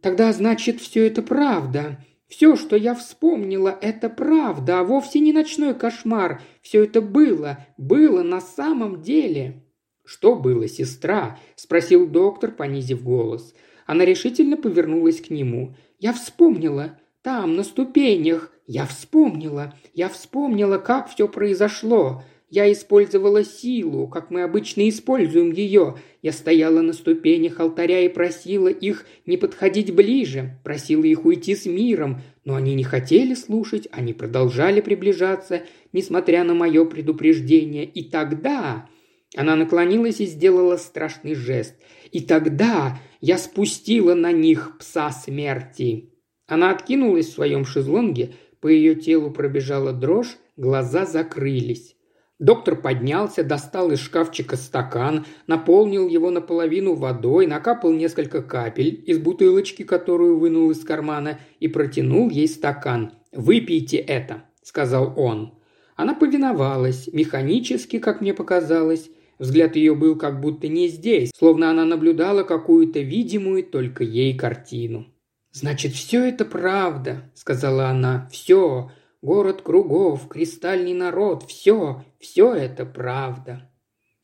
«Тогда, 0.00 0.32
значит, 0.32 0.80
все 0.80 1.08
это 1.08 1.22
правда. 1.22 1.98
Все, 2.28 2.54
что 2.54 2.76
я 2.76 2.94
вспомнила, 2.94 3.76
это 3.82 4.08
правда, 4.08 4.78
а 4.78 4.84
вовсе 4.84 5.18
не 5.18 5.32
ночной 5.32 5.74
кошмар. 5.74 6.40
Все 6.62 6.84
это 6.84 7.02
было, 7.02 7.66
было 7.76 8.22
на 8.22 8.40
самом 8.40 9.02
деле». 9.02 9.63
«Что 10.04 10.34
было, 10.36 10.68
сестра?»– 10.68 11.38
спросил 11.56 12.06
доктор, 12.06 12.52
понизив 12.52 13.02
голос. 13.02 13.54
Она 13.86 14.04
решительно 14.04 14.56
повернулась 14.56 15.20
к 15.20 15.30
нему. 15.30 15.74
«Я 15.98 16.12
вспомнила. 16.12 16.98
Там, 17.22 17.56
на 17.56 17.64
ступенях. 17.64 18.52
Я 18.66 18.86
вспомнила. 18.86 19.74
Я 19.94 20.08
вспомнила, 20.10 20.76
как 20.78 21.08
все 21.08 21.26
произошло. 21.26 22.22
Я 22.50 22.70
использовала 22.70 23.42
силу, 23.42 24.06
как 24.06 24.30
мы 24.30 24.42
обычно 24.42 24.88
используем 24.88 25.50
ее. 25.50 25.96
Я 26.22 26.32
стояла 26.32 26.82
на 26.82 26.92
ступенях 26.92 27.58
алтаря 27.58 28.00
и 28.00 28.08
просила 28.08 28.68
их 28.68 29.06
не 29.26 29.36
подходить 29.36 29.92
ближе, 29.94 30.58
просила 30.62 31.04
их 31.04 31.24
уйти 31.24 31.56
с 31.56 31.66
миром, 31.66 32.20
но 32.44 32.54
они 32.54 32.74
не 32.74 32.84
хотели 32.84 33.34
слушать, 33.34 33.88
они 33.90 34.12
продолжали 34.12 34.80
приближаться, 34.80 35.62
несмотря 35.92 36.44
на 36.44 36.54
мое 36.54 36.84
предупреждение. 36.84 37.84
И 37.86 38.04
тогда... 38.04 38.88
Она 39.36 39.56
наклонилась 39.56 40.20
и 40.20 40.26
сделала 40.26 40.76
страшный 40.76 41.34
жест. 41.34 41.74
И 42.12 42.20
тогда 42.20 42.98
я 43.20 43.38
спустила 43.38 44.14
на 44.14 44.32
них 44.32 44.76
пса 44.78 45.10
смерти. 45.10 46.10
Она 46.46 46.70
откинулась 46.70 47.26
в 47.26 47.32
своем 47.32 47.64
шезлонге, 47.64 48.34
по 48.60 48.68
ее 48.68 48.94
телу 48.94 49.30
пробежала 49.30 49.92
дрожь, 49.92 50.36
глаза 50.56 51.04
закрылись. 51.04 51.96
Доктор 52.38 52.76
поднялся, 52.76 53.44
достал 53.44 53.92
из 53.92 54.00
шкафчика 54.00 54.56
стакан, 54.56 55.24
наполнил 55.46 56.08
его 56.08 56.30
наполовину 56.30 56.94
водой, 56.94 57.46
накапал 57.46 57.92
несколько 57.92 58.42
капель 58.42 59.02
из 59.06 59.18
бутылочки, 59.18 59.82
которую 59.84 60.38
вынул 60.38 60.70
из 60.70 60.80
кармана, 60.80 61.38
и 61.60 61.68
протянул 61.68 62.30
ей 62.30 62.48
стакан. 62.48 63.12
«Выпейте 63.32 63.98
это»,– 63.98 64.44
сказал 64.62 65.14
он. 65.16 65.58
Она 65.96 66.14
повиновалась, 66.14 67.08
механически, 67.12 67.98
как 67.98 68.20
мне 68.20 68.34
показалось. 68.34 69.10
Взгляд 69.38 69.76
ее 69.76 69.94
был 69.94 70.16
как 70.16 70.40
будто 70.40 70.68
не 70.68 70.88
здесь, 70.88 71.30
словно 71.36 71.70
она 71.70 71.84
наблюдала 71.84 72.44
какую-то 72.44 73.00
видимую 73.00 73.64
только 73.64 74.04
ей 74.04 74.36
картину. 74.36 75.06
«Значит, 75.52 75.92
все 75.92 76.24
это 76.24 76.44
правда»,– 76.44 77.30
сказала 77.34 77.88
она. 77.88 78.28
«Все. 78.32 78.90
Город 79.22 79.62
кругов, 79.62 80.28
кристальный 80.28 80.94
народ, 80.94 81.44
все, 81.44 82.04
все 82.18 82.54
это 82.54 82.84
правда». 82.84 83.70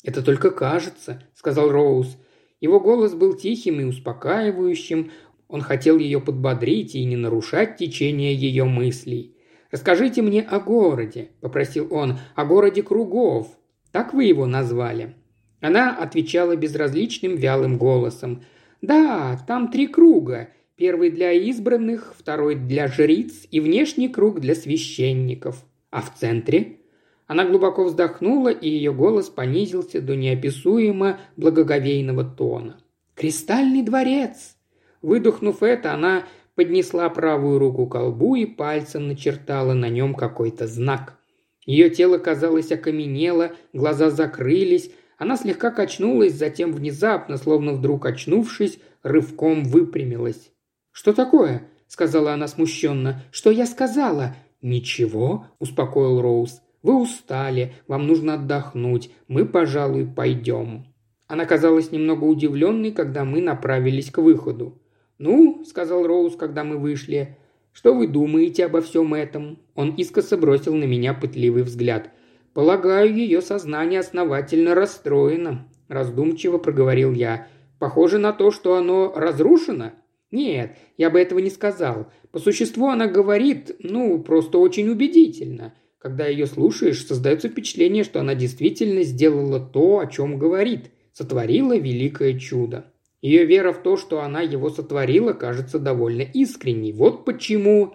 «Это 0.02 0.22
только 0.22 0.50
кажется»,— 0.50 1.22
сказал 1.34 1.70
Роуз. 1.70 2.16
Его 2.60 2.80
голос 2.80 3.14
был 3.14 3.34
тихим 3.34 3.80
и 3.80 3.84
успокаивающим. 3.84 5.12
Он 5.48 5.60
хотел 5.60 5.98
ее 5.98 6.20
подбодрить 6.20 6.94
и 6.94 7.04
не 7.04 7.16
нарушать 7.16 7.76
течение 7.76 8.34
ее 8.34 8.64
мыслей. 8.64 9.36
«Расскажите 9.70 10.22
мне 10.22 10.42
о 10.42 10.58
городе»,– 10.58 11.30
попросил 11.40 11.86
он,– 11.90 12.18
«о 12.34 12.44
городе 12.44 12.82
кругов. 12.82 13.56
Так 13.92 14.14
вы 14.14 14.24
его 14.24 14.46
назвали?» 14.46 15.14
Она 15.60 15.96
отвечала 15.96 16.56
безразличным 16.56 17.36
вялым 17.36 17.76
голосом. 17.78 18.42
«Да, 18.80 19.38
там 19.46 19.70
три 19.70 19.86
круга. 19.86 20.48
Первый 20.76 21.10
для 21.10 21.32
избранных, 21.32 22.14
второй 22.18 22.54
для 22.54 22.88
жриц 22.88 23.46
и 23.50 23.60
внешний 23.60 24.08
круг 24.08 24.40
для 24.40 24.54
священников. 24.54 25.62
А 25.90 26.00
в 26.00 26.14
центре? 26.14 26.78
Она 27.26 27.44
глубоко 27.44 27.84
вздохнула, 27.84 28.48
и 28.48 28.68
ее 28.68 28.92
голос 28.92 29.28
понизился 29.28 30.00
до 30.00 30.16
неописуемо 30.16 31.20
благоговейного 31.36 32.24
тона. 32.24 32.80
«Кристальный 33.14 33.82
дворец!» 33.82 34.56
Выдохнув 35.02 35.62
это, 35.62 35.92
она 35.94 36.24
поднесла 36.56 37.08
правую 37.08 37.58
руку 37.58 37.86
к 37.86 37.92
колбу 37.92 38.34
и 38.34 38.46
пальцем 38.46 39.06
начертала 39.06 39.74
на 39.74 39.88
нем 39.88 40.14
какой-то 40.14 40.66
знак. 40.66 41.19
Ее 41.66 41.90
тело, 41.90 42.18
казалось, 42.18 42.72
окаменело, 42.72 43.52
глаза 43.72 44.10
закрылись, 44.10 44.90
Она 45.18 45.36
слегка 45.36 45.70
качнулась, 45.70 46.32
затем 46.32 46.72
внезапно, 46.72 47.36
словно 47.36 47.74
вдруг 47.74 48.06
очнувшись, 48.06 48.78
рывком 49.02 49.64
выпрямилась. 49.64 50.50
«Что 50.92 51.12
такое?»– 51.12 51.68
сказала 51.88 52.32
она 52.32 52.48
смущенно. 52.48 53.22
«Что 53.30 53.50
я 53.50 53.66
сказала?» 53.66 54.34
«Ничего»,– 54.62 55.46
успокоил 55.58 56.22
Роуз. 56.22 56.62
«Вы 56.82 56.98
устали, 56.98 57.74
вам 57.86 58.06
нужно 58.06 58.34
отдохнуть. 58.34 59.10
Мы, 59.28 59.44
пожалуй, 59.44 60.06
пойдем». 60.06 60.86
Она 61.26 61.44
казалась 61.44 61.92
немного 61.92 62.24
удивленной, 62.24 62.90
когда 62.90 63.26
мы 63.26 63.42
направились 63.42 64.10
к 64.10 64.18
выходу. 64.18 64.80
«Ну»,– 65.18 65.64
сказал 65.66 66.06
Роуз, 66.06 66.34
когда 66.34 66.64
мы 66.64 66.78
вышли,– 66.78 67.36
«что 67.72 67.94
вы 67.94 68.06
думаете 68.06 68.66
обо 68.66 68.80
всем 68.80 69.14
этом?» 69.14 69.58
Он 69.74 69.94
искоса 69.94 70.36
бросил 70.36 70.74
на 70.74 70.84
меня 70.84 71.14
пытливый 71.14 71.62
взгляд. 71.62 72.10
«Полагаю, 72.52 73.14
ее 73.14 73.40
сознание 73.40 74.00
основательно 74.00 74.74
расстроено»,– 74.74 75.68
раздумчиво 75.88 76.58
проговорил 76.58 77.12
я. 77.12 77.46
«Похоже 77.78 78.18
на 78.18 78.32
то, 78.32 78.50
что 78.50 78.76
оно 78.76 79.12
разрушено?» 79.14 79.92
«Нет, 80.30 80.76
я 80.96 81.10
бы 81.10 81.20
этого 81.20 81.38
не 81.38 81.50
сказал. 81.50 82.12
По 82.30 82.38
существу 82.38 82.88
она 82.88 83.06
говорит, 83.06 83.76
ну, 83.80 84.22
просто 84.22 84.58
очень 84.58 84.88
убедительно. 84.88 85.74
Когда 85.98 86.26
ее 86.26 86.46
слушаешь, 86.46 87.04
создается 87.04 87.48
впечатление, 87.48 88.04
что 88.04 88.20
она 88.20 88.34
действительно 88.34 89.02
сделала 89.02 89.60
то, 89.60 89.98
о 89.98 90.06
чем 90.06 90.38
говорит 90.38 90.90
сотворила 91.12 91.76
великое 91.76 92.38
чудо. 92.38 92.86
Ее 93.22 93.44
вера 93.44 93.72
в 93.72 93.82
то, 93.82 93.96
что 93.96 94.22
она 94.22 94.40
его 94.40 94.70
сотворила, 94.70 95.32
кажется 95.32 95.78
довольно 95.78 96.22
искренней. 96.22 96.92
Вот 96.92 97.24
почему... 97.24 97.94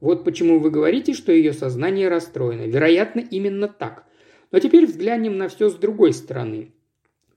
Вот 0.00 0.24
почему 0.24 0.58
вы 0.58 0.70
говорите, 0.70 1.14
что 1.14 1.32
ее 1.32 1.52
сознание 1.52 2.08
расстроено. 2.08 2.66
Вероятно, 2.66 3.20
именно 3.20 3.68
так. 3.68 4.04
Но 4.50 4.58
теперь 4.58 4.86
взглянем 4.86 5.38
на 5.38 5.48
все 5.48 5.70
с 5.70 5.74
другой 5.74 6.12
стороны. 6.12 6.72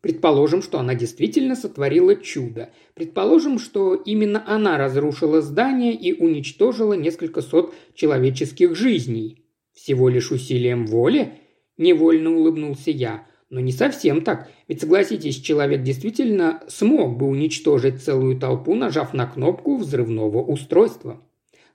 Предположим, 0.02 0.62
что 0.62 0.80
она 0.80 0.94
действительно 0.94 1.56
сотворила 1.56 2.16
чудо. 2.16 2.70
Предположим, 2.94 3.58
что 3.58 3.96
именно 3.96 4.44
она 4.46 4.78
разрушила 4.78 5.42
здание 5.42 5.94
и 5.94 6.14
уничтожила 6.14 6.94
несколько 6.94 7.42
сот 7.42 7.74
человеческих 7.94 8.76
жизней. 8.76 9.44
Всего 9.74 10.10
лишь 10.10 10.32
усилием 10.32 10.86
воли? 10.88 11.34
Невольно 11.78 12.36
улыбнулся 12.36 12.92
я. 12.92 13.28
Но 13.50 13.62
не 13.62 13.72
совсем 13.72 14.22
так, 14.22 14.50
ведь 14.68 14.82
согласитесь, 14.82 15.40
человек 15.40 15.82
действительно 15.82 16.64
смог 16.68 17.18
бы 17.18 17.28
уничтожить 17.28 18.04
целую 18.04 18.38
толпу, 18.38 18.76
нажав 18.76 19.14
на 19.14 19.26
кнопку 19.26 19.78
взрывного 19.78 20.44
устройства. 20.44 21.22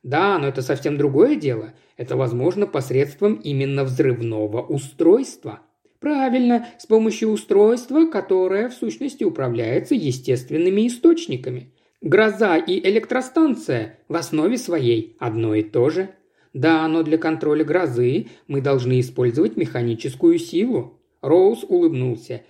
Да, 0.02 0.38
но 0.38 0.48
это 0.48 0.62
совсем 0.62 0.98
другое 0.98 1.36
дело. 1.36 1.72
Это 1.96 2.16
возможно 2.16 2.66
посредством 2.66 3.34
именно 3.34 3.84
взрывного 3.84 4.60
устройства. 4.60 5.60
Правильно, 6.00 6.66
с 6.78 6.86
помощью 6.86 7.30
устройства, 7.30 8.06
которое 8.06 8.68
в 8.68 8.74
сущности 8.74 9.22
управляется 9.22 9.94
естественными 9.94 10.88
источниками. 10.88 11.72
Гроза 12.00 12.56
и 12.56 12.80
электростанция 12.80 14.00
в 14.08 14.16
основе 14.16 14.58
своей 14.58 15.16
одно 15.20 15.54
и 15.54 15.62
то 15.62 15.88
же. 15.88 16.10
Да, 16.52 16.86
но 16.88 17.04
для 17.04 17.16
контроля 17.16 17.64
грозы 17.64 18.26
мы 18.48 18.60
должны 18.60 18.98
использовать 18.98 19.56
механическую 19.56 20.38
силу. 20.38 20.98
Роуз 21.22 21.64
улыбнулся. 21.66 22.42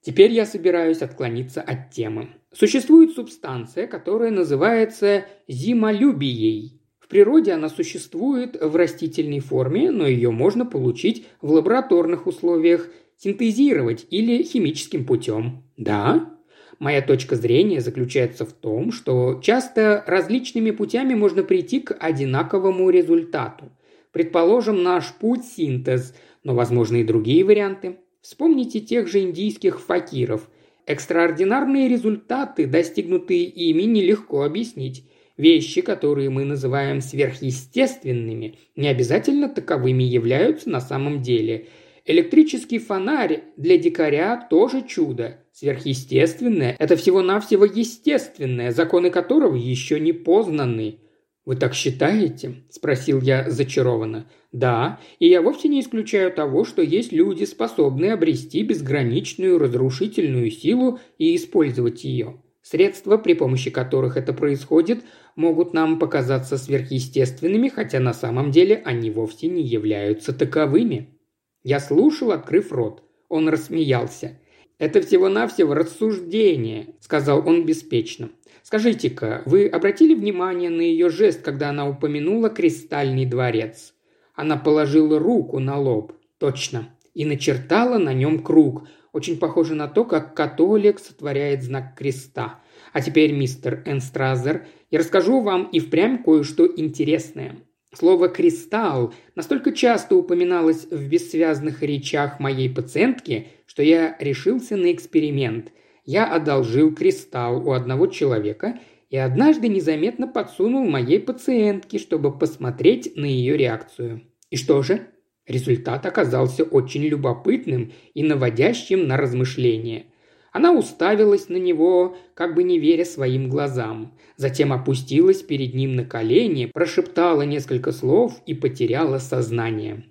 Теперь 0.00 0.32
я 0.32 0.46
собираюсь 0.46 1.02
отклониться 1.02 1.60
от 1.60 1.90
темы. 1.90 2.30
Существует 2.52 3.12
субстанция, 3.12 3.86
которая 3.86 4.30
называется 4.30 5.26
зимолюбией. 5.46 6.80
В 6.98 7.08
природе 7.08 7.52
она 7.52 7.68
существует 7.68 8.56
в 8.60 8.74
растительной 8.74 9.40
форме, 9.40 9.90
но 9.92 10.06
ее 10.06 10.30
можно 10.30 10.66
получить 10.66 11.26
в 11.40 11.52
лабораторных 11.52 12.26
условиях, 12.26 12.88
синтезировать 13.16 14.06
или 14.10 14.42
химическим 14.42 15.04
путем. 15.06 15.62
Да, 15.76 16.36
Моя 16.78 17.00
точка 17.00 17.36
зрения 17.36 17.80
заключается 17.80 18.44
в 18.44 18.52
том, 18.52 18.92
что 18.92 19.40
часто 19.42 20.04
различными 20.06 20.72
путями 20.72 21.14
можно 21.14 21.42
прийти 21.42 21.80
к 21.80 21.96
одинаковому 21.98 22.90
результату. 22.90 23.70
Предположим, 24.12 24.82
наш 24.82 25.14
путь– 25.14 25.44
синтез, 25.56 26.14
но 26.44 26.54
возможны 26.54 27.00
и 27.00 27.04
другие 27.04 27.44
варианты. 27.44 27.98
Вспомните 28.28 28.80
тех 28.80 29.06
же 29.06 29.20
индийских 29.20 29.80
факиров. 29.80 30.50
Экстраординарные 30.84 31.88
результаты, 31.88 32.66
достигнутые 32.66 33.44
ими, 33.44 33.84
нелегко 33.84 34.42
объяснить. 34.42 35.04
Вещи, 35.36 35.80
которые 35.80 36.28
мы 36.28 36.44
называем 36.44 37.00
сверхъестественными, 37.00 38.58
не 38.74 38.88
обязательно 38.88 39.48
таковыми 39.48 40.02
являются 40.02 40.68
на 40.68 40.80
самом 40.80 41.22
деле. 41.22 41.68
Электрический 42.04 42.80
фонарь 42.80 43.44
для 43.56 43.78
дикаря 43.78 44.44
тоже 44.50 44.82
чудо. 44.82 45.38
Сверхъестественное– 45.52 46.74
это 46.80 46.96
всего-навсего 46.96 47.64
естественное, 47.64 48.72
законы 48.72 49.10
которого 49.10 49.54
еще 49.54 50.00
не 50.00 50.12
познаны. 50.12 50.98
«Вы 51.46 51.54
так 51.54 51.74
считаете?»– 51.74 52.56
спросил 52.70 53.20
я 53.20 53.48
зачарованно. 53.48 54.28
«Да, 54.50 54.98
и 55.20 55.28
я 55.28 55.40
вовсе 55.40 55.68
не 55.68 55.80
исключаю 55.80 56.32
того, 56.32 56.64
что 56.64 56.82
есть 56.82 57.12
люди, 57.12 57.44
способные 57.44 58.14
обрести 58.14 58.64
безграничную 58.64 59.56
разрушительную 59.56 60.50
силу 60.50 60.98
и 61.18 61.36
использовать 61.36 62.02
ее. 62.02 62.42
Средства, 62.62 63.16
при 63.16 63.34
помощи 63.34 63.70
которых 63.70 64.16
это 64.16 64.32
происходит, 64.32 65.04
могут 65.36 65.72
нам 65.72 66.00
показаться 66.00 66.58
сверхъестественными, 66.58 67.68
хотя 67.68 68.00
на 68.00 68.12
самом 68.12 68.50
деле 68.50 68.82
они 68.84 69.12
вовсе 69.12 69.46
не 69.46 69.62
являются 69.62 70.32
таковыми». 70.32 71.16
Я 71.62 71.78
слушал, 71.78 72.32
открыв 72.32 72.72
рот. 72.72 73.04
Он 73.28 73.48
рассмеялся. 73.48 74.40
«Это 74.78 75.00
всего-навсего 75.00 75.74
рассуждение»,– 75.74 76.88
сказал 77.00 77.46
он 77.46 77.64
беспечно. 77.64 78.30
Скажите-ка, 78.66 79.44
вы 79.46 79.68
обратили 79.68 80.12
внимание 80.12 80.70
на 80.70 80.80
ее 80.80 81.08
жест, 81.08 81.40
когда 81.42 81.68
она 81.68 81.88
упомянула 81.88 82.50
кристальный 82.50 83.24
дворец? 83.24 83.94
Она 84.34 84.56
положила 84.56 85.20
руку 85.20 85.60
на 85.60 85.78
лоб. 85.78 86.14
Точно. 86.38 86.88
И 87.14 87.24
начертала 87.24 87.98
на 87.98 88.12
нем 88.12 88.42
круг. 88.42 88.88
Очень 89.12 89.38
похоже 89.38 89.76
на 89.76 89.86
то, 89.86 90.04
как 90.04 90.34
католик 90.34 90.98
сотворяет 90.98 91.62
знак 91.62 91.94
креста. 91.96 92.58
А 92.92 93.00
теперь, 93.00 93.30
мистер 93.30 93.84
Энстразер, 93.86 94.66
я 94.90 94.98
расскажу 94.98 95.42
вам 95.42 95.68
и 95.70 95.78
впрямь 95.78 96.20
кое-что 96.24 96.66
интересное. 96.66 97.54
Слово 97.94 98.28
«кристалл» 98.28 99.14
настолько 99.36 99.70
часто 99.70 100.16
упоминалось 100.16 100.88
в 100.90 101.08
бессвязных 101.08 101.84
речах 101.84 102.40
моей 102.40 102.68
пациентки, 102.68 103.46
что 103.64 103.84
я 103.84 104.16
решился 104.18 104.76
на 104.76 104.92
эксперимент– 104.92 105.70
я 106.06 106.32
одолжил 106.32 106.94
кристалл 106.94 107.68
у 107.68 107.72
одного 107.72 108.06
человека 108.06 108.78
и 109.10 109.16
однажды 109.16 109.68
незаметно 109.68 110.28
подсунул 110.28 110.88
моей 110.88 111.20
пациентке, 111.20 111.98
чтобы 111.98 112.36
посмотреть 112.36 113.16
на 113.16 113.24
ее 113.24 113.56
реакцию. 113.56 114.22
И 114.50 114.56
что 114.56 114.82
же? 114.82 115.08
Результат 115.46 116.06
оказался 116.06 116.64
очень 116.64 117.02
любопытным 117.02 117.92
и 118.14 118.22
наводящим 118.22 119.06
на 119.06 119.16
размышления. 119.16 120.06
Она 120.52 120.72
уставилась 120.72 121.48
на 121.48 121.56
него, 121.56 122.16
как 122.34 122.54
бы 122.54 122.62
не 122.62 122.78
веря 122.78 123.04
своим 123.04 123.48
глазам. 123.48 124.16
Затем 124.36 124.72
опустилась 124.72 125.42
перед 125.42 125.74
ним 125.74 125.96
на 125.96 126.04
колени, 126.04 126.70
прошептала 126.72 127.42
несколько 127.42 127.92
слов 127.92 128.40
и 128.46 128.54
потеряла 128.54 129.18
сознание. 129.18 130.04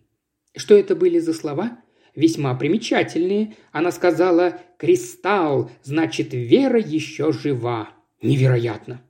Что 0.55 0.75
это 0.75 0.95
были 0.95 1.19
за 1.19 1.33
слова? 1.33 1.79
Весьма 2.15 2.55
примечательные. 2.55 3.55
Она 3.71 3.91
сказала 3.91 4.59
«Кристалл, 4.77 5.69
значит, 5.83 6.33
вера 6.33 6.79
еще 6.79 7.31
жива». 7.31 7.89
Невероятно. 8.21 9.01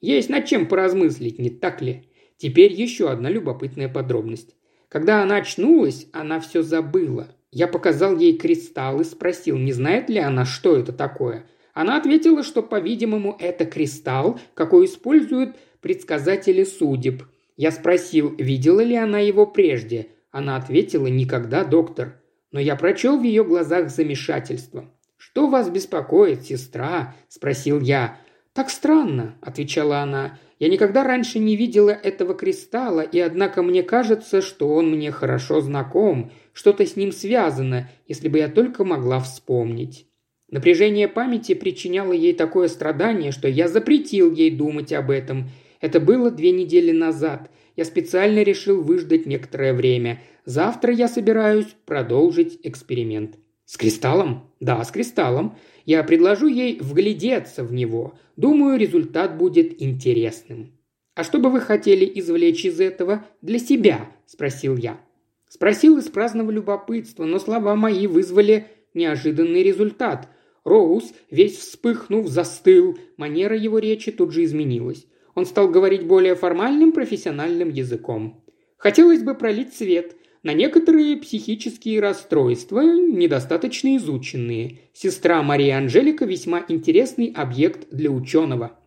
Есть 0.00 0.28
над 0.28 0.46
чем 0.46 0.66
поразмыслить, 0.66 1.38
не 1.38 1.50
так 1.50 1.80
ли? 1.80 2.10
Теперь 2.36 2.72
еще 2.72 3.10
одна 3.10 3.30
любопытная 3.30 3.88
подробность. 3.88 4.54
Когда 4.88 5.22
она 5.22 5.36
очнулась, 5.36 6.08
она 6.12 6.40
все 6.40 6.62
забыла. 6.62 7.28
Я 7.52 7.68
показал 7.68 8.16
ей 8.16 8.36
кристалл 8.36 9.00
и 9.00 9.04
спросил, 9.04 9.56
не 9.56 9.72
знает 9.72 10.08
ли 10.08 10.18
она, 10.18 10.44
что 10.44 10.76
это 10.76 10.92
такое. 10.92 11.46
Она 11.74 11.96
ответила, 11.96 12.42
что, 12.42 12.62
по-видимому, 12.62 13.36
это 13.38 13.64
кристалл, 13.64 14.40
какой 14.54 14.86
используют 14.86 15.56
предсказатели 15.80 16.64
судеб. 16.64 17.24
Я 17.56 17.70
спросил, 17.70 18.34
видела 18.36 18.80
ли 18.80 18.96
она 18.96 19.20
его 19.20 19.46
прежде. 19.46 20.08
Она 20.30 20.56
ответила, 20.56 21.06
никогда, 21.06 21.64
доктор 21.64 22.19
но 22.52 22.60
я 22.60 22.76
прочел 22.76 23.18
в 23.18 23.22
ее 23.22 23.44
глазах 23.44 23.90
замешательство. 23.90 24.90
«Что 25.16 25.48
вас 25.48 25.68
беспокоит, 25.68 26.44
сестра?»– 26.44 27.14
спросил 27.28 27.80
я. 27.80 28.16
«Так 28.52 28.70
странно»,– 28.70 29.36
отвечала 29.42 29.98
она. 29.98 30.38
«Я 30.58 30.68
никогда 30.68 31.04
раньше 31.04 31.38
не 31.38 31.56
видела 31.56 31.90
этого 31.90 32.34
кристалла, 32.34 33.00
и 33.02 33.18
однако 33.20 33.62
мне 33.62 33.82
кажется, 33.82 34.40
что 34.40 34.74
он 34.74 34.90
мне 34.90 35.12
хорошо 35.12 35.60
знаком, 35.60 36.32
что-то 36.52 36.84
с 36.86 36.96
ним 36.96 37.12
связано, 37.12 37.88
если 38.08 38.28
бы 38.28 38.38
я 38.38 38.48
только 38.48 38.84
могла 38.84 39.20
вспомнить». 39.20 40.06
Напряжение 40.50 41.06
памяти 41.06 41.54
причиняло 41.54 42.12
ей 42.12 42.34
такое 42.34 42.66
страдание, 42.66 43.30
что 43.30 43.46
я 43.46 43.68
запретил 43.68 44.32
ей 44.32 44.50
думать 44.50 44.92
об 44.92 45.10
этом. 45.10 45.48
Это 45.80 46.00
было 46.00 46.30
две 46.30 46.50
недели 46.50 46.90
назад. 46.90 47.50
Я 47.76 47.84
специально 47.84 48.42
решил 48.42 48.82
выждать 48.82 49.26
некоторое 49.26 49.72
время. 49.72 50.20
Завтра 50.44 50.92
я 50.92 51.08
собираюсь 51.08 51.76
продолжить 51.86 52.58
эксперимент. 52.62 53.36
«С 53.64 53.76
кристаллом?» 53.76 54.50
«Да, 54.58 54.84
с 54.84 54.90
кристаллом. 54.90 55.56
Я 55.86 56.02
предложу 56.02 56.48
ей 56.48 56.80
вглядеться 56.80 57.62
в 57.62 57.72
него. 57.72 58.14
Думаю, 58.36 58.78
результат 58.78 59.36
будет 59.36 59.80
интересным». 59.80 60.72
«А 61.14 61.22
что 61.22 61.38
бы 61.38 61.50
вы 61.50 61.60
хотели 61.60 62.10
извлечь 62.14 62.64
из 62.64 62.80
этого 62.80 63.24
для 63.42 63.58
себя?»– 63.58 64.10
спросил 64.26 64.76
я. 64.76 65.00
Спросил 65.48 65.98
из 65.98 66.08
праздного 66.08 66.50
любопытства, 66.50 67.24
но 67.24 67.38
слова 67.38 67.74
мои 67.74 68.06
вызвали 68.06 68.66
неожиданный 68.94 69.62
результат. 69.62 70.28
Роуз, 70.64 71.12
весь 71.30 71.56
вспыхнув, 71.58 72.28
застыл. 72.28 72.98
Манера 73.16 73.56
его 73.56 73.78
речи 73.78 74.12
тут 74.12 74.32
же 74.32 74.44
изменилась. 74.44 75.06
Он 75.40 75.46
стал 75.46 75.68
говорить 75.68 76.06
более 76.06 76.34
формальным 76.34 76.92
профессиональным 76.92 77.70
языком. 77.70 78.44
Хотелось 78.76 79.22
бы 79.22 79.34
пролить 79.34 79.72
свет 79.72 80.14
на 80.42 80.52
некоторые 80.52 81.16
психические 81.16 82.00
расстройства, 82.00 82.82
недостаточно 82.82 83.96
изученные. 83.96 84.80
Сестра 84.92 85.42
Мария 85.42 85.78
Анжелика 85.78 86.26
весьма 86.26 86.62
интересный 86.68 87.32
объект 87.34 87.88
для 87.90 88.10
ученого. 88.10 88.78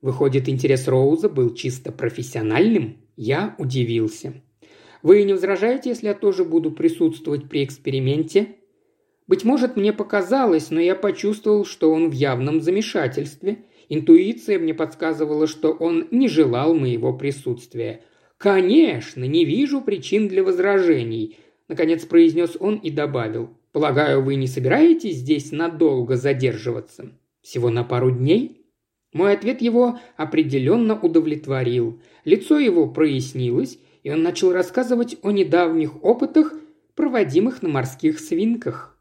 Выходит, 0.00 0.48
интерес 0.48 0.88
Роуза 0.88 1.28
был 1.28 1.52
чисто 1.52 1.92
профессиональным? 1.92 2.96
Я 3.14 3.54
удивился. 3.58 4.32
Вы 5.02 5.24
не 5.24 5.34
возражаете, 5.34 5.90
если 5.90 6.06
я 6.06 6.14
тоже 6.14 6.46
буду 6.46 6.70
присутствовать 6.70 7.50
при 7.50 7.64
эксперименте? 7.64 8.56
Быть 9.26 9.44
может, 9.44 9.76
мне 9.76 9.92
показалось, 9.92 10.70
но 10.70 10.80
я 10.80 10.94
почувствовал, 10.94 11.66
что 11.66 11.92
он 11.92 12.08
в 12.08 12.14
явном 12.14 12.62
замешательстве. 12.62 13.66
Интуиция 13.88 14.58
мне 14.58 14.74
подсказывала, 14.74 15.46
что 15.46 15.72
он 15.72 16.08
не 16.10 16.28
желал 16.28 16.74
моего 16.74 17.12
присутствия. 17.12 18.02
«Конечно, 18.38 19.24
не 19.24 19.44
вижу 19.44 19.80
причин 19.80 20.28
для 20.28 20.42
возражений»,– 20.42 21.38
наконец 21.68 22.04
произнес 22.04 22.56
он 22.58 22.76
и 22.76 22.90
добавил. 22.90 23.50
«Полагаю, 23.72 24.22
вы 24.22 24.34
не 24.34 24.46
собираетесь 24.46 25.16
здесь 25.16 25.52
надолго 25.52 26.16
задерживаться? 26.16 27.12
Всего 27.42 27.70
на 27.70 27.84
пару 27.84 28.10
дней?» 28.10 28.62
Мой 29.12 29.32
ответ 29.32 29.62
его 29.62 29.98
определенно 30.18 31.00
удовлетворил. 31.00 32.02
Лицо 32.24 32.58
его 32.58 32.86
прояснилось, 32.86 33.78
и 34.02 34.10
он 34.10 34.22
начал 34.22 34.52
рассказывать 34.52 35.16
о 35.22 35.30
недавних 35.30 36.04
опытах, 36.04 36.52
проводимых 36.94 37.62
на 37.62 37.70
морских 37.70 38.18
свинках. 38.18 38.98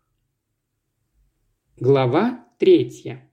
Глава 1.77 2.45
третья. 2.59 3.29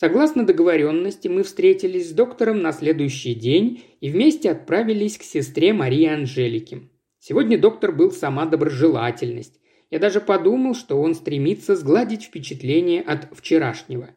Согласно 0.00 0.46
договоренности, 0.46 1.26
мы 1.26 1.42
встретились 1.42 2.10
с 2.10 2.12
доктором 2.12 2.62
на 2.62 2.70
следующий 2.70 3.34
день 3.34 3.82
и 4.00 4.10
вместе 4.10 4.52
отправились 4.52 5.18
к 5.18 5.24
сестре 5.24 5.72
Марии 5.72 6.06
Анжелике. 6.06 6.82
Сегодня 7.18 7.58
доктор 7.58 7.90
был 7.90 8.12
сама 8.12 8.46
доброжелательность. 8.46 9.58
Я 9.90 9.98
даже 9.98 10.20
подумал, 10.20 10.76
что 10.76 11.02
он 11.02 11.16
стремится 11.16 11.74
сгладить 11.74 12.22
впечатление 12.22 13.02
от 13.02 13.26
вчерашнего. 13.36 14.10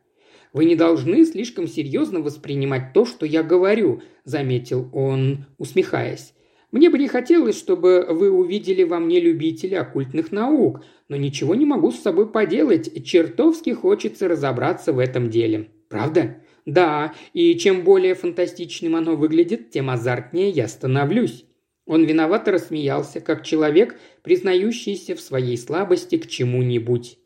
Вы 0.54 0.66
не 0.66 0.76
должны 0.76 1.26
слишком 1.26 1.68
серьезно 1.68 2.20
воспринимать 2.20 2.94
то, 2.94 3.04
что 3.04 3.26
я 3.26 3.42
говорю»,– 3.42 4.04
заметил 4.24 4.88
он, 4.94 5.48
усмехаясь. 5.58 6.36
«Мне 6.72 6.90
бы 6.90 6.98
не 6.98 7.08
хотелось, 7.08 7.58
чтобы 7.58 8.06
вы 8.10 8.32
увидели 8.32 8.84
во 8.84 9.00
мне 9.00 9.20
любителя 9.20 9.82
оккультных 9.82 10.32
наук, 10.32 10.84
но 11.10 11.16
ничего 11.16 11.56
не 11.56 11.66
могу 11.66 11.92
с 11.92 12.00
собой 12.00 12.32
поделать, 12.32 13.04
чертовски 13.06 13.72
хочется 13.72 14.28
разобраться 14.28 14.94
в 14.94 15.00
этом 15.00 15.30
деле. 15.30 15.70
Правда? 15.90 16.38
Да, 16.66 17.14
и 17.34 17.56
чем 17.58 17.84
более 17.84 18.16
фантастичным 18.16 18.96
оно 18.96 19.16
выглядит, 19.16 19.72
тем 19.72 19.90
азартнее 19.90 20.50
я 20.50 20.68
становлюсь». 20.68 21.46
Он 21.86 22.06
виновато 22.06 22.52
рассмеялся, 22.52 23.20
как 23.20 23.44
человек, 23.44 24.00
признающийся 24.22 25.16
в 25.16 25.20
своей 25.20 25.58
слабости 25.58 26.18
к 26.18 26.28
чему-нибудь. 26.28 27.18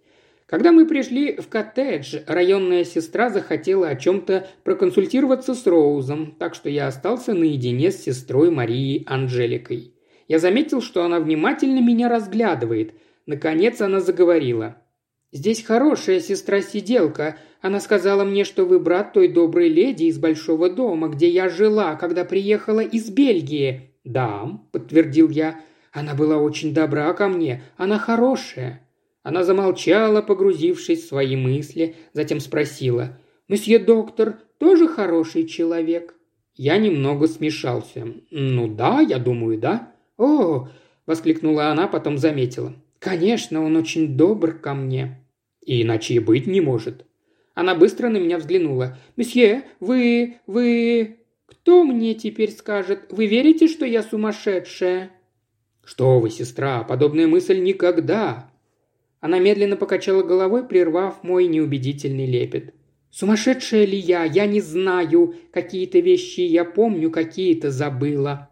Когда 0.48 0.72
мы 0.72 0.86
пришли 0.86 1.38
в 1.38 1.48
коттедж, 1.48 2.20
районная 2.28 2.84
сестра 2.84 3.32
захотела 3.32 3.88
о 3.88 3.96
чем-то 3.96 4.48
проконсультироваться 4.64 5.56
с 5.56 5.66
Роузом, 5.66 6.36
так 6.38 6.54
что 6.54 6.70
я 6.70 6.88
остался 6.88 7.34
наедине 7.34 7.92
с 7.92 8.04
сестрой 8.04 8.52
Марией 8.52 9.04
Анжеликой. 9.08 9.96
Я 10.28 10.38
заметил, 10.38 10.82
что 10.82 11.04
она 11.04 11.20
внимательно 11.20 11.80
меня 11.80 12.10
разглядывает. 12.10 12.94
Наконец 13.26 13.82
она 13.82 14.00
заговорила. 14.00 14.78
«Здесь 15.32 15.64
хорошая 15.64 16.20
сестра-сиделка. 16.20 17.38
Она 17.62 17.80
сказала 17.80 18.24
мне, 18.24 18.44
что 18.44 18.66
вы 18.66 18.80
брат 18.80 19.14
той 19.14 19.28
доброй 19.28 19.70
леди 19.70 20.04
из 20.06 20.20
большого 20.20 20.70
дома, 20.70 21.10
где 21.10 21.28
я 21.28 21.50
жила, 21.50 21.96
когда 21.96 22.24
приехала 22.24 22.82
из 22.82 23.10
Бельгии». 23.10 23.96
«Да»,– 24.04 24.60
подтвердил 24.72 25.30
я. 25.30 25.60
«Она 25.92 26.14
была 26.14 26.38
очень 26.38 26.74
добра 26.74 27.12
ко 27.14 27.28
мне. 27.28 27.64
Она 27.78 27.98
хорошая». 27.98 28.85
Она 29.26 29.44
замолчала, 29.44 30.22
погрузившись 30.22 31.04
в 31.04 31.08
свои 31.08 31.36
мысли, 31.36 31.96
затем 32.14 32.40
спросила. 32.40 33.18
«Месье 33.48 33.80
доктор 33.80 34.38
тоже 34.60 34.88
хороший 34.88 35.48
человек?» 35.48 36.14
Я 36.54 36.78
немного 36.78 37.28
смешался. 37.28 38.06
«Ну 38.30 38.68
да, 38.68 39.02
я 39.02 39.18
думаю, 39.18 39.58
да». 39.58 39.92
«О!»– 40.20 40.68
воскликнула 41.08 41.72
она, 41.72 41.88
потом 41.88 42.20
заметила. 42.20 42.76
«Конечно, 43.00 43.66
он 43.66 43.76
очень 43.78 44.16
добр 44.16 44.54
ко 44.54 44.76
мне». 44.76 45.26
И 45.66 45.82
иначе 45.82 46.14
и 46.14 46.20
быть 46.20 46.46
не 46.46 46.62
может. 46.62 47.08
Она 47.56 47.74
быстро 47.74 48.10
на 48.10 48.18
меня 48.18 48.38
взглянула. 48.38 49.00
«Месье, 49.16 49.64
вы... 49.80 50.36
вы... 50.46 51.18
Кто 51.48 51.84
мне 51.84 52.14
теперь 52.14 52.52
скажет? 52.52 53.08
Вы 53.10 53.26
верите, 53.26 53.68
что 53.68 53.88
я 53.88 54.04
сумасшедшая?» 54.04 55.10
«Что 55.84 56.20
вы, 56.20 56.30
сестра, 56.30 56.84
подобная 56.84 57.26
мысль 57.26 57.60
никогда. 57.60 58.52
Она 59.26 59.40
медленно 59.40 59.76
покачала 59.76 60.22
головой, 60.22 60.68
прервав 60.68 61.24
мой 61.24 61.48
неубедительный 61.48 62.28
лепет. 62.28 62.76
«Сумасшедшая 63.10 63.84
ли 63.84 63.98
я? 63.98 64.24
Я 64.24 64.46
не 64.46 64.62
знаю. 64.62 65.34
Какие-то 65.52 65.98
вещи 65.98 66.42
я 66.42 66.64
помню, 66.64 67.10
какие-то 67.10 67.72
забыла». 67.72 68.52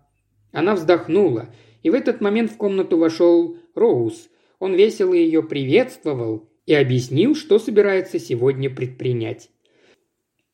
Она 0.51 0.73
вздохнула, 0.73 1.53
и 1.83 1.91
в 1.91 1.93
этот 1.93 2.21
момент 2.21 2.49
в 2.49 2.57
комнату 2.57 2.97
вошел 2.97 3.55
Роуз. 3.75 4.29
Он 4.57 4.73
весело 4.73 5.13
ее 5.13 5.43
приветствовал 5.43 6.49
и 6.65 6.73
объяснил, 6.73 7.35
что 7.35 7.59
собирается 7.59 8.17
сегодня 8.17 8.71
предпринять. 8.71 9.51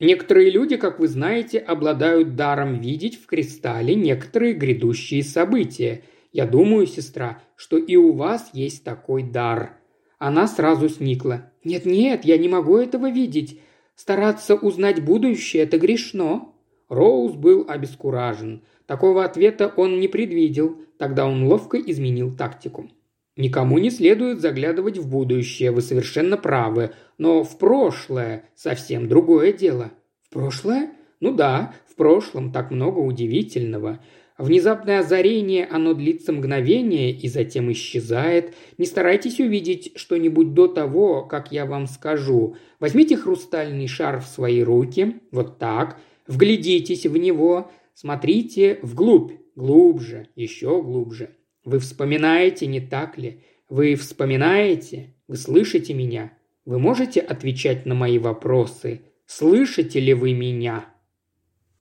Некоторые 0.01 0.49
люди, 0.49 0.75
как 0.75 0.99
вы 0.99 1.07
знаете, 1.07 1.59
обладают 1.59 2.35
даром 2.35 2.81
видеть 2.81 3.15
в 3.15 3.25
кристалле 3.25 3.95
некоторые 3.95 4.51
грядущие 4.53 5.23
события. 5.23 6.03
Я 6.33 6.45
думаю, 6.45 6.87
сестра, 6.87 7.41
что 7.55 7.77
и 7.77 7.95
у 7.95 8.11
вас 8.11 8.49
есть 8.51 8.83
такой 8.83 9.23
дар. 9.23 9.78
Она 10.19 10.47
сразу 10.47 10.89
сникла. 10.89 11.51
«Нет-нет, 11.63 12.25
я 12.25 12.37
не 12.37 12.49
могу 12.49 12.77
этого 12.77 13.09
видеть. 13.09 13.61
Стараться 13.95 14.55
узнать 14.55 15.03
будущее– 15.03 15.63
это 15.63 15.79
грешно». 15.79 16.53
Роуз 16.89 17.33
был 17.33 17.65
обескуражен. 17.67 18.63
Такого 18.85 19.23
ответа 19.23 19.73
он 19.75 19.99
не 19.99 20.07
предвидел. 20.07 20.77
Тогда 20.97 21.25
он 21.25 21.47
ловко 21.47 21.77
изменил 21.79 22.35
тактику. 22.35 22.89
«Никому 23.37 23.77
не 23.77 23.89
следует 23.89 24.41
заглядывать 24.41 24.97
в 24.97 25.09
будущее, 25.09 25.71
вы 25.71 25.81
совершенно 25.81 26.35
правы. 26.35 26.91
Но 27.17 27.43
в 27.43 27.57
прошлое 27.57 28.49
совсем 28.55 29.07
другое 29.07 29.53
дело». 29.53 29.91
«В 30.23 30.33
прошлое?» 30.33 30.91
«Ну 31.21 31.33
да, 31.33 31.73
в 31.87 31.95
прошлом 31.95 32.51
так 32.51 32.71
много 32.71 32.99
удивительного. 32.99 33.99
Внезапное 34.39 34.99
озарение, 34.99 35.65
оно 35.65 35.93
длится 35.93 36.31
мгновение 36.31 37.11
и 37.11 37.27
затем 37.27 37.69
исчезает. 37.73 38.53
Не 38.77 38.85
старайтесь 38.85 39.41
увидеть 39.41 39.91
что-нибудь 39.97 40.53
до 40.53 40.67
того, 40.67 41.23
как 41.23 41.51
я 41.51 41.65
вам 41.65 41.87
скажу. 41.87 42.55
Возьмите 42.79 43.17
хрустальный 43.17 43.87
шар 43.87 44.21
в 44.21 44.25
свои 44.25 44.63
руки, 44.63 45.17
вот 45.31 45.59
так, 45.59 45.99
вглядитесь 46.25 47.05
в 47.05 47.17
него, 47.17 47.69
смотрите 47.93 48.79
вглубь, 48.81 49.33
глубже, 49.57 50.29
еще 50.37 50.81
глубже. 50.81 51.31
Вы 51.65 51.79
вспоминаете, 51.79 52.65
не 52.65 52.79
так 52.79 53.17
ли? 53.17 53.43
Вы 53.67 53.95
вспоминаете? 53.95 55.15
Вы 55.27 55.35
слышите 55.35 55.93
меня? 55.93 56.31
Вы 56.63 56.79
можете 56.79 57.19
отвечать 57.19 57.85
на 57.85 57.93
мои 57.93 58.17
вопросы? 58.17 59.01
Слышите 59.25 59.99
ли 59.99 60.13
вы 60.13 60.33
меня?» 60.33 60.85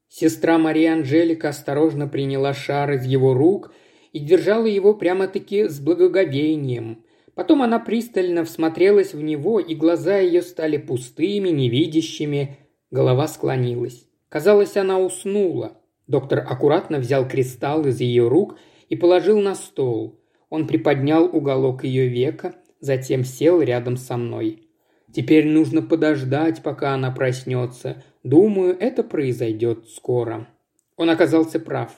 Сестра 0.08 0.58
Мария 0.58 0.94
Анжелика 0.94 1.50
осторожно 1.50 2.08
приняла 2.08 2.54
шар 2.54 2.92
из 2.92 3.04
его 3.04 3.34
рук 3.34 3.72
и 4.12 4.18
держала 4.18 4.66
его 4.66 4.94
прямо-таки 4.94 5.68
с 5.68 5.80
благоговением. 5.80 7.04
Потом 7.34 7.62
она 7.62 7.78
пристально 7.78 8.44
всмотрелась 8.44 9.14
в 9.14 9.22
него, 9.22 9.60
и 9.60 9.74
глаза 9.74 10.18
ее 10.18 10.42
стали 10.42 10.76
пустыми, 10.76 11.50
невидящими. 11.50 12.58
Голова 12.90 13.28
склонилась. 13.28 14.06
Казалось, 14.28 14.76
она 14.76 14.98
уснула. 14.98 15.78
Доктор 16.06 16.40
аккуратно 16.40 16.98
взял 16.98 17.28
кристалл 17.28 17.86
из 17.86 18.00
ее 18.00 18.28
рук 18.28 18.58
и 18.88 18.96
положил 18.96 19.40
на 19.40 19.54
стол. 19.54 20.18
Он 20.48 20.66
приподнял 20.66 21.24
уголок 21.26 21.84
ее 21.84 22.08
века, 22.08 22.54
затем 22.80 23.24
сел 23.24 23.60
рядом 23.60 23.96
со 23.96 24.16
мной. 24.16 24.68
Теперь 25.12 25.46
нужно 25.46 25.82
подождать, 25.82 26.62
пока 26.62 26.94
она 26.94 27.10
проснется. 27.10 28.02
Думаю, 28.22 28.76
это 28.78 29.02
произойдет 29.02 29.88
скоро». 29.88 30.48
Он 30.96 31.10
оказался 31.10 31.60
прав. 31.60 31.92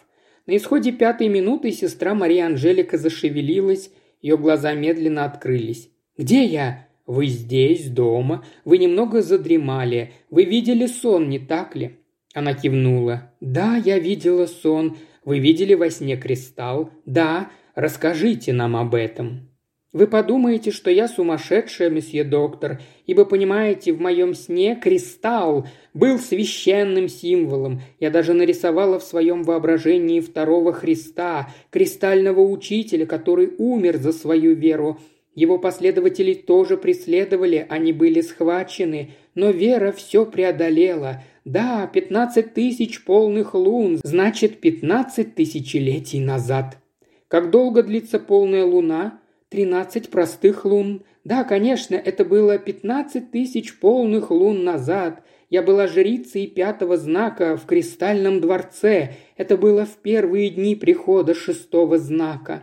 На 0.46 0.56
исходе 0.56 0.92
пятой 0.92 1.28
минуты 1.28 1.72
сестра 1.72 2.14
Мария 2.14 2.46
Анжелика 2.46 2.98
зашевелилась, 2.98 3.90
ее 4.20 4.36
глаза 4.36 4.74
медленно 4.74 5.24
открылись. 5.24 5.90
«Где 6.16 6.44
я?» 6.44 6.86
«Вы 7.10 7.26
здесь, 7.26 7.88
дома. 7.90 8.44
Вы 8.64 8.78
немного 8.78 9.20
задремали. 9.20 10.12
Вы 10.30 10.44
видели 10.44 10.86
сон, 10.86 11.28
не 11.28 11.40
так 11.40 11.74
ли?» 11.74 11.96
Она 12.34 12.54
кивнула. 12.54 13.32
«Да, 13.40 13.74
я 13.74 13.98
видела 13.98 14.46
сон. 14.46 14.96
Вы 15.24 15.40
видели 15.40 15.74
во 15.74 15.90
сне 15.90 16.16
кристалл? 16.16 16.92
Да. 17.06 17.50
Расскажите 17.74 18.52
нам 18.52 18.76
об 18.76 18.94
этом». 18.94 19.49
Вы 19.92 20.06
подумаете, 20.06 20.70
что 20.70 20.88
я 20.88 21.08
сумасшедшая, 21.08 21.90
месье 21.90 22.22
доктор, 22.22 22.80
ибо, 23.06 23.24
понимаете, 23.24 23.92
в 23.92 24.00
моем 24.00 24.34
сне 24.34 24.78
кристалл 24.80 25.66
был 25.94 26.20
священным 26.20 27.08
символом. 27.08 27.80
Я 27.98 28.10
даже 28.10 28.32
нарисовала 28.32 29.00
в 29.00 29.02
своем 29.02 29.42
воображении 29.42 30.20
второго 30.20 30.72
Христа, 30.72 31.50
кристального 31.70 32.40
учителя, 32.40 33.04
который 33.04 33.52
умер 33.58 33.96
за 33.96 34.12
свою 34.12 34.54
веру. 34.54 35.00
Его 35.34 35.58
последователи 35.58 36.34
тоже 36.34 36.76
преследовали, 36.76 37.66
они 37.68 37.92
были 37.92 38.20
схвачены, 38.20 39.10
но 39.34 39.50
вера 39.50 39.90
все 39.90 40.24
преодолела. 40.24 41.24
Да, 41.44 41.88
пятнадцать 41.92 42.54
тысяч 42.54 43.04
полных 43.04 43.54
лун, 43.54 43.98
значит, 44.04 44.60
пятнадцать 44.60 45.34
тысячелетий 45.34 46.20
назад. 46.20 46.78
Как 47.26 47.50
долго 47.50 47.82
длится 47.82 48.20
полная 48.20 48.64
луна? 48.64 49.19
Тринадцать 49.50 50.10
простых 50.10 50.64
лун. 50.64 51.02
Да, 51.24 51.42
конечно, 51.42 51.96
это 51.96 52.24
было 52.24 52.56
пятнадцать 52.56 53.32
тысяч 53.32 53.80
полных 53.80 54.30
лун 54.30 54.62
назад. 54.62 55.24
Я 55.48 55.62
была 55.62 55.88
жрицей 55.88 56.46
пятого 56.46 56.96
знака 56.96 57.56
в 57.56 57.66
Кристальном 57.66 58.40
дворце. 58.40 59.16
Это 59.36 59.56
было 59.56 59.84
в 59.84 59.96
первые 59.96 60.50
дни 60.50 60.76
прихода 60.76 61.34
шестого 61.34 61.98
знака. 61.98 62.62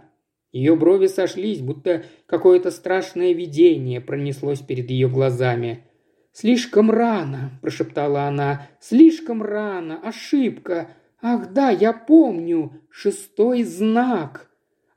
Ее 0.53 0.77
брови 0.77 1.07
сошлись, 1.07 1.59
будто 1.59 2.05
какое-то 2.25 2.71
страшное 2.71 3.33
видение 3.33 3.99
пронеслось 3.99 4.59
перед 4.59 4.89
ее 4.89 5.09
глазами. 5.09 5.83
«Слишком 6.31 6.89
рано»,– 6.89 7.51
прошептала 7.61 8.23
она,– 8.23 8.69
«слишком 8.79 9.43
рано, 9.43 9.99
ошибка. 10.01 10.91
Ах 11.21 11.51
да, 11.51 11.69
я 11.69 11.91
помню, 11.91 12.81
шестой 12.89 13.63
знак». 13.63 14.46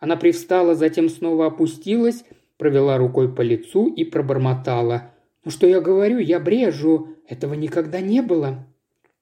Она 0.01 0.17
привстала, 0.17 0.75
затем 0.75 1.09
снова 1.09 1.47
опустилась, 1.47 2.25
провела 2.57 2.99
рукой 2.99 3.33
по 3.33 3.43
лицу 3.43 3.87
и 3.87 4.05
пробормотала. 4.05 5.13
«Ну 5.45 5.51
что 5.51 5.67
я 5.67 5.81
говорю, 5.81 6.19
я 6.19 6.41
брежу. 6.41 7.17
Этого 7.29 7.55
никогда 7.55 8.01
не 8.01 8.21
было». 8.21 8.67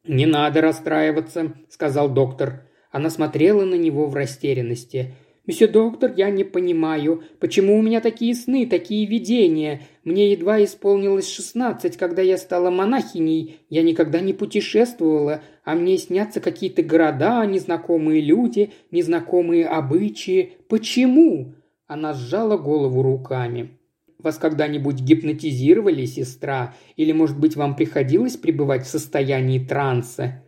«Не 0.04 0.24
надо 0.24 0.62
расстраиваться»,— 0.62 1.52
сказал 1.68 2.08
доктор. 2.08 2.66
Она 2.90 3.10
смотрела 3.10 3.64
на 3.64 3.74
него 3.74 4.06
в 4.06 4.14
растерянности– 4.14 5.14
«Месье 5.48 5.66
доктор, 5.66 6.12
я 6.14 6.28
не 6.28 6.44
понимаю, 6.44 7.22
почему 7.40 7.78
у 7.78 7.80
меня 7.80 8.02
такие 8.02 8.34
сны, 8.34 8.66
такие 8.66 9.06
видения? 9.06 9.80
Мне 10.04 10.32
едва 10.32 10.62
исполнилось 10.62 11.26
шестнадцать, 11.26 11.96
когда 11.96 12.20
я 12.20 12.37
стала 12.37 12.68
монахиней. 12.68 13.56
Я 13.70 13.82
никогда 13.82 14.20
не 14.20 14.34
путешествовала, 14.34 15.40
а 15.64 15.74
мне 15.74 15.96
снятся 15.96 16.40
какие-то 16.40 16.82
города, 16.82 17.46
незнакомые 17.46 18.20
люди, 18.20 18.72
незнакомые 18.90 19.64
обычаи. 19.64 20.52
Почему?» 20.68 21.54
Она 21.87 22.12
сжала 22.12 22.58
голову 22.58 23.00
руками. 23.00 23.70
«Вас 24.18 24.37
когда-нибудь 24.37 25.00
гипнотизировали, 25.00 26.04
сестра? 26.04 26.74
Или, 26.96 27.12
может 27.12 27.40
быть, 27.40 27.56
вам 27.56 27.74
приходилось 27.74 28.37
пребывать 28.37 28.84
в 28.84 28.90
состоянии 28.90 29.58
транса?» 29.58 30.42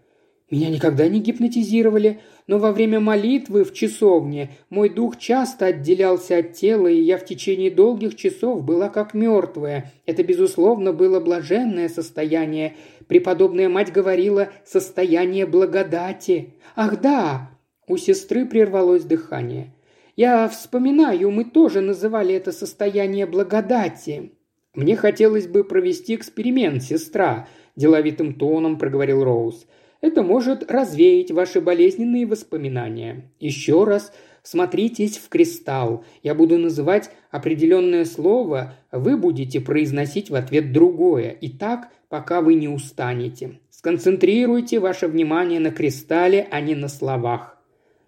«Меня 0.51 0.69
никогда 0.69 1.09
не 1.09 1.21
гипнотизировали 1.21 2.21
но 2.51 2.59
во 2.59 2.73
время 2.73 2.99
молитвы 2.99 3.63
в 3.63 3.73
часовне 3.73 4.51
мой 4.71 4.89
дух 4.89 5.19
часто 5.19 5.67
отделялся 5.67 6.39
от 6.39 6.55
тела, 6.55 6.89
и 6.89 7.01
я 7.01 7.17
в 7.17 7.25
течение 7.25 7.71
долгих 7.71 8.17
часов 8.17 8.65
была 8.65 8.89
как 8.89 9.15
мертвая. 9.15 9.93
Это, 10.05 10.25
безусловно, 10.25 10.93
было 10.93 11.21
блаженное 11.21 11.89
состояние. 11.89 12.75
Преподобная 13.07 13.69
мать 13.69 13.93
говорила 13.93 14.49
«состояние 14.65 15.47
благодати». 15.47 16.55
«Ах 16.75 17.01
да!» 17.01 17.53
У 17.87 17.97
сестры 17.97 18.45
прервалось 18.45 19.05
дыхание. 19.05 19.73
«Я 20.17 20.49
вспоминаю, 20.49 21.31
мы 21.31 21.45
тоже 21.45 21.81
называли 21.81 22.35
это 22.35 22.51
состояние 22.51 23.27
благодати». 23.27 24.33
«Мне 24.75 24.97
хотелось 24.97 25.47
бы 25.47 25.63
провести 25.63 26.17
эксперимент, 26.17 26.83
сестра»,– 26.83 27.47
деловитым 27.77 28.35
тоном 28.35 28.77
проговорил 28.77 29.23
Роуз– 29.23 29.69
это 30.01 30.23
может 30.23 30.71
развеять 30.71 31.31
ваши 31.31 31.61
болезненные 31.61 32.27
воспоминания. 32.27 33.31
Еще 33.39 33.85
раз 33.85 34.13
смотритесь 34.43 35.19
в 35.19 35.29
кристалл. 35.29 36.05
Я 36.23 36.35
буду 36.35 36.57
называть 36.57 37.11
определенное 37.31 38.07
слово, 38.07 38.75
вы 38.91 39.19
будете 39.19 39.61
произносить 39.61 40.31
в 40.31 40.35
ответ 40.35 40.73
другое. 40.73 41.31
И 41.31 41.51
так, 41.51 41.91
пока 42.09 42.41
вы 42.41 42.55
не 42.55 42.69
устанете. 42.69 43.61
Сконцентрируйте 43.69 44.79
ваше 44.81 45.07
внимание 45.07 45.61
на 45.61 45.71
кристалле, 45.71 46.49
а 46.51 46.61
не 46.61 46.75
на 46.75 46.89
словах. 46.89 47.59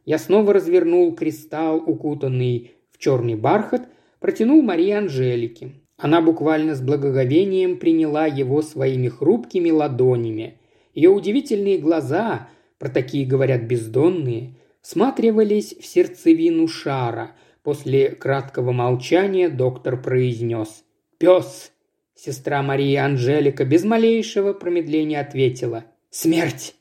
Я 0.07 0.19
снова 0.19 0.55
развернул 0.55 1.15
кристалл, 1.15 1.77
укутанный 1.77 2.73
в 2.91 2.99
черный 2.99 3.37
бархат, 3.37 3.87
протянул 4.19 4.63
Марии 4.63 4.91
Анжелике. 4.91 5.73
Она 5.99 6.21
буквально 6.23 6.75
с 6.75 6.81
благоговением 6.81 7.79
приняла 7.79 8.27
его 8.27 8.63
своими 8.63 9.09
хрупкими 9.09 9.71
ладонями– 9.71 10.57
ее 10.95 11.11
удивительные 11.11 11.79
глаза, 11.79 12.49
про 12.79 12.89
такие 12.89 13.27
говорят 13.27 13.63
бездонные, 13.63 14.57
всматривались 14.81 15.75
в 15.75 15.87
сердцевину 15.87 16.69
шара. 16.69 17.37
После 17.63 18.11
краткого 18.11 18.73
молчания 18.73 19.49
доктор 19.49 20.01
произнес 20.01 20.85
«Пес!» 21.19 21.73
Сестра 22.15 22.63
Мария 22.63 23.05
Анжелика 23.05 23.65
без 23.65 23.85
малейшего 23.85 24.53
промедления 24.53 25.21
ответила 25.21 25.85
«Смерть!» 26.11 26.75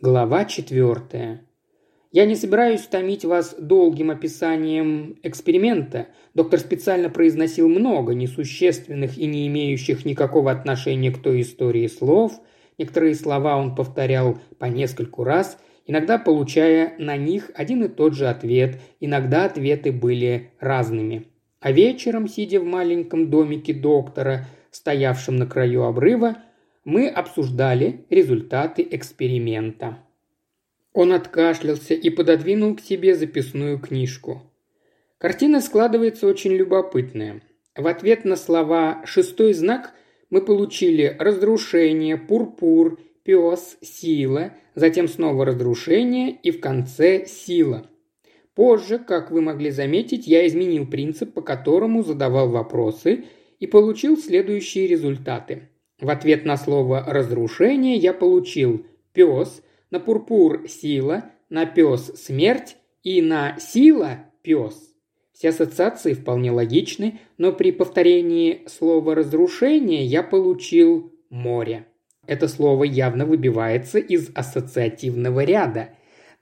Глава 0.00 0.44
четвертая. 0.44 1.45
Я 2.16 2.24
не 2.24 2.34
собираюсь 2.34 2.80
томить 2.80 3.26
вас 3.26 3.54
долгим 3.58 4.10
описанием 4.10 5.18
эксперимента. 5.22 6.06
Доктор 6.32 6.60
специально 6.60 7.10
произносил 7.10 7.68
много 7.68 8.14
несущественных 8.14 9.18
и 9.18 9.26
не 9.26 9.46
имеющих 9.48 10.06
никакого 10.06 10.50
отношения 10.50 11.10
к 11.10 11.18
той 11.18 11.42
истории 11.42 11.86
слов. 11.88 12.40
Некоторые 12.78 13.16
слова 13.16 13.58
он 13.58 13.74
повторял 13.74 14.38
по 14.58 14.64
нескольку 14.64 15.24
раз, 15.24 15.58
иногда 15.84 16.16
получая 16.16 16.94
на 16.98 17.18
них 17.18 17.50
один 17.54 17.84
и 17.84 17.88
тот 17.88 18.14
же 18.14 18.28
ответ, 18.28 18.80
иногда 18.98 19.44
ответы 19.44 19.92
были 19.92 20.52
разными. 20.58 21.26
А 21.60 21.70
вечером, 21.70 22.28
сидя 22.28 22.60
в 22.60 22.64
маленьком 22.64 23.28
домике 23.28 23.74
доктора, 23.74 24.46
стоявшем 24.70 25.36
на 25.36 25.46
краю 25.46 25.82
обрыва, 25.82 26.38
мы 26.82 27.08
обсуждали 27.08 28.06
результаты 28.08 28.88
эксперимента. 28.90 29.98
Он 30.96 31.12
откашлялся 31.12 31.92
и 31.92 32.08
пододвинул 32.08 32.74
к 32.74 32.80
себе 32.80 33.14
записную 33.14 33.78
книжку. 33.78 34.40
Картина 35.18 35.60
складывается 35.60 36.26
очень 36.26 36.52
любопытная. 36.52 37.42
В 37.76 37.86
ответ 37.86 38.24
на 38.24 38.34
слова 38.34 39.02
«шестой 39.04 39.52
знак» 39.52 39.92
мы 40.30 40.40
получили 40.40 41.14
разрушение, 41.18 42.16
пурпур, 42.16 42.98
пес, 43.24 43.76
сила, 43.82 44.54
затем 44.74 45.06
снова 45.06 45.44
разрушение 45.44 46.30
и 46.30 46.50
в 46.50 46.60
конце 46.60 47.26
сила. 47.26 47.86
Позже, 48.54 48.98
как 48.98 49.30
вы 49.30 49.42
могли 49.42 49.68
заметить, 49.68 50.26
я 50.26 50.46
изменил 50.46 50.86
принцип, 50.86 51.34
по 51.34 51.42
которому 51.42 52.04
задавал 52.04 52.48
вопросы 52.48 53.26
и 53.60 53.66
получил 53.66 54.16
следующие 54.16 54.86
результаты. 54.86 55.68
В 56.00 56.08
ответ 56.08 56.46
на 56.46 56.56
слово 56.56 57.04
«разрушение» 57.06 57.96
я 57.96 58.14
получил 58.14 58.86
«пес», 59.12 59.60
на 59.96 60.00
пурпур– 60.00 60.64
сила, 60.68 61.24
на 61.48 61.64
пес– 61.64 62.12
смерть 62.16 62.76
и 63.02 63.22
на 63.22 63.58
сила– 63.58 64.26
пес. 64.42 64.94
Все 65.32 65.48
ассоциации 65.48 66.12
вполне 66.12 66.50
логичны, 66.50 67.20
но 67.38 67.50
при 67.50 67.72
повторении 67.72 68.62
слова 68.66 69.14
«разрушение» 69.14 70.04
я 70.04 70.22
получил 70.22 71.14
«море». 71.30 71.86
Это 72.26 72.46
слово 72.46 72.84
явно 72.84 73.24
выбивается 73.24 73.98
из 73.98 74.30
ассоциативного 74.34 75.44
ряда. 75.44 75.88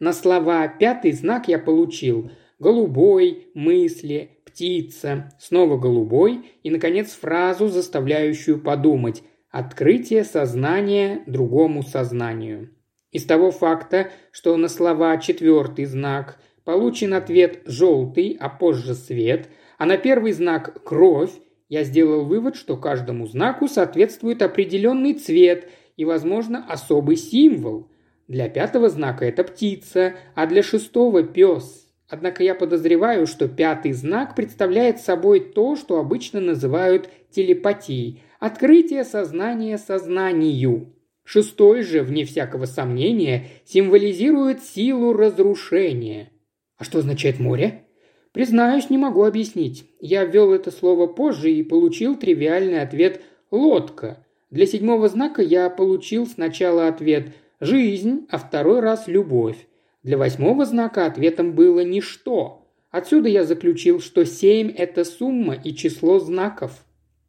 На 0.00 0.12
слова 0.12 0.66
«пятый 0.66 1.12
знак» 1.12 1.46
я 1.46 1.60
получил 1.60 2.32
«голубой», 2.58 3.50
«мысли», 3.54 4.30
«птица», 4.44 5.32
снова 5.38 5.78
«голубой» 5.78 6.40
и, 6.64 6.70
наконец, 6.70 7.12
фразу, 7.12 7.68
заставляющую 7.68 8.60
подумать 8.60 9.22
«открытие 9.50 10.24
сознания 10.24 11.22
другому 11.28 11.84
сознанию». 11.84 12.70
Из 13.14 13.24
того 13.26 13.52
факта, 13.52 14.10
что 14.32 14.56
на 14.56 14.66
слова 14.66 15.16
«четвертый 15.18 15.84
знак» 15.84 16.40
получен 16.64 17.14
ответ 17.14 17.62
«желтый», 17.64 18.36
а 18.40 18.48
позже 18.48 18.96
«свет», 18.96 19.48
а 19.78 19.86
на 19.86 19.96
первый 19.96 20.32
знак 20.32 20.82
«кровь», 20.84 21.30
я 21.68 21.84
сделал 21.84 22.24
вывод, 22.24 22.56
что 22.56 22.76
каждому 22.76 23.28
знаку 23.28 23.68
соответствует 23.68 24.42
определенный 24.42 25.14
цвет 25.14 25.70
и, 25.96 26.04
возможно, 26.04 26.66
особый 26.68 27.16
символ. 27.16 27.88
Для 28.26 28.48
пятого 28.48 28.88
знака 28.88 29.24
это 29.24 29.44
птица, 29.44 30.14
а 30.34 30.46
для 30.46 30.64
шестого– 30.64 31.22
пес. 31.22 31.86
Однако 32.08 32.42
я 32.42 32.56
подозреваю, 32.56 33.28
что 33.28 33.46
пятый 33.46 33.92
знак 33.92 34.34
представляет 34.34 34.98
собой 34.98 35.38
то, 35.38 35.76
что 35.76 36.00
обычно 36.00 36.40
называют 36.40 37.08
телепатией– 37.30 38.24
открытие 38.40 39.04
сознания 39.04 39.78
сознанию. 39.78 40.92
Шестой 41.24 41.82
же, 41.82 42.02
вне 42.02 42.24
всякого 42.24 42.66
сомнения, 42.66 43.46
символизирует 43.64 44.62
силу 44.62 45.14
разрушения. 45.14 46.30
А 46.76 46.84
что 46.84 46.98
означает 46.98 47.40
море? 47.40 47.84
Признаюсь, 48.32 48.90
не 48.90 48.98
могу 48.98 49.24
объяснить. 49.24 49.88
Я 50.00 50.24
ввел 50.24 50.52
это 50.52 50.70
слово 50.70 51.06
позже 51.06 51.52
и 51.52 51.62
получил 51.62 52.16
тривиальный 52.16 52.82
ответ 52.82 53.22
«лодка». 53.50 54.26
Для 54.50 54.66
седьмого 54.66 55.08
знака 55.08 55.40
я 55.40 55.70
получил 55.70 56.26
сначала 56.26 56.88
ответ 56.88 57.28
«жизнь», 57.60 58.26
а 58.28 58.38
второй 58.38 58.80
раз 58.80 59.06
«любовь». 59.06 59.66
Для 60.02 60.18
восьмого 60.18 60.66
знака 60.66 61.06
ответом 61.06 61.52
было 61.52 61.80
«ничто». 61.80 62.68
Отсюда 62.90 63.28
я 63.28 63.44
заключил, 63.44 64.00
что 64.00 64.24
семь– 64.24 64.70
это 64.76 65.04
сумма 65.04 65.54
и 65.54 65.74
число 65.74 66.18
знаков. 66.18 66.84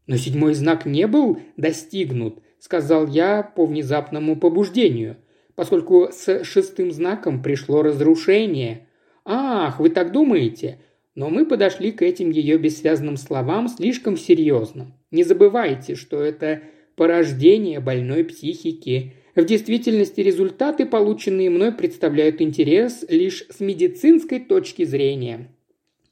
Но 0.06 0.18
седьмой 0.18 0.54
знак 0.54 0.86
не 0.86 1.08
был 1.08 1.40
достигнут, 1.58 2.40
сказал 2.66 3.06
я 3.06 3.44
по 3.44 3.68
внезапному 3.68 4.36
побуждению, 4.38 5.18
поскольку 5.54 6.10
с 6.12 6.44
шестым 6.44 6.92
знаком 6.92 7.44
пришло 7.44 7.84
разрушение. 7.84 8.88
Ах, 9.24 9.80
вы 9.80 9.92
так 9.92 10.12
думаете? 10.12 10.80
Но 11.14 11.30
мы 11.30 11.46
подошли 11.46 11.92
к 11.92 12.02
этим 12.02 12.32
ее 12.32 12.58
бессвязным 12.58 13.18
словам 13.18 13.68
слишком 13.68 14.18
серьезно. 14.18 14.98
Не 15.12 15.24
забывайте, 15.24 15.94
что 15.94 16.20
это 16.20 16.64
порождение 16.96 17.80
больной 17.80 18.24
психики. 18.24 19.14
В 19.36 19.46
действительности 19.46 20.22
результаты, 20.22 20.88
полученные 20.88 21.52
мной, 21.52 21.72
представляют 21.72 22.42
интерес 22.42 23.06
лишь 23.08 23.46
с 23.48 23.60
медицинской 23.60 24.40
точки 24.40 24.86
зрения. 24.86 25.52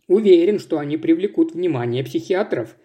Уверен, 0.07 0.59
что 0.59 0.77
они 0.77 0.97
привлекут 0.97 1.55
внимание 1.55 2.03
психиатров. 2.03 2.75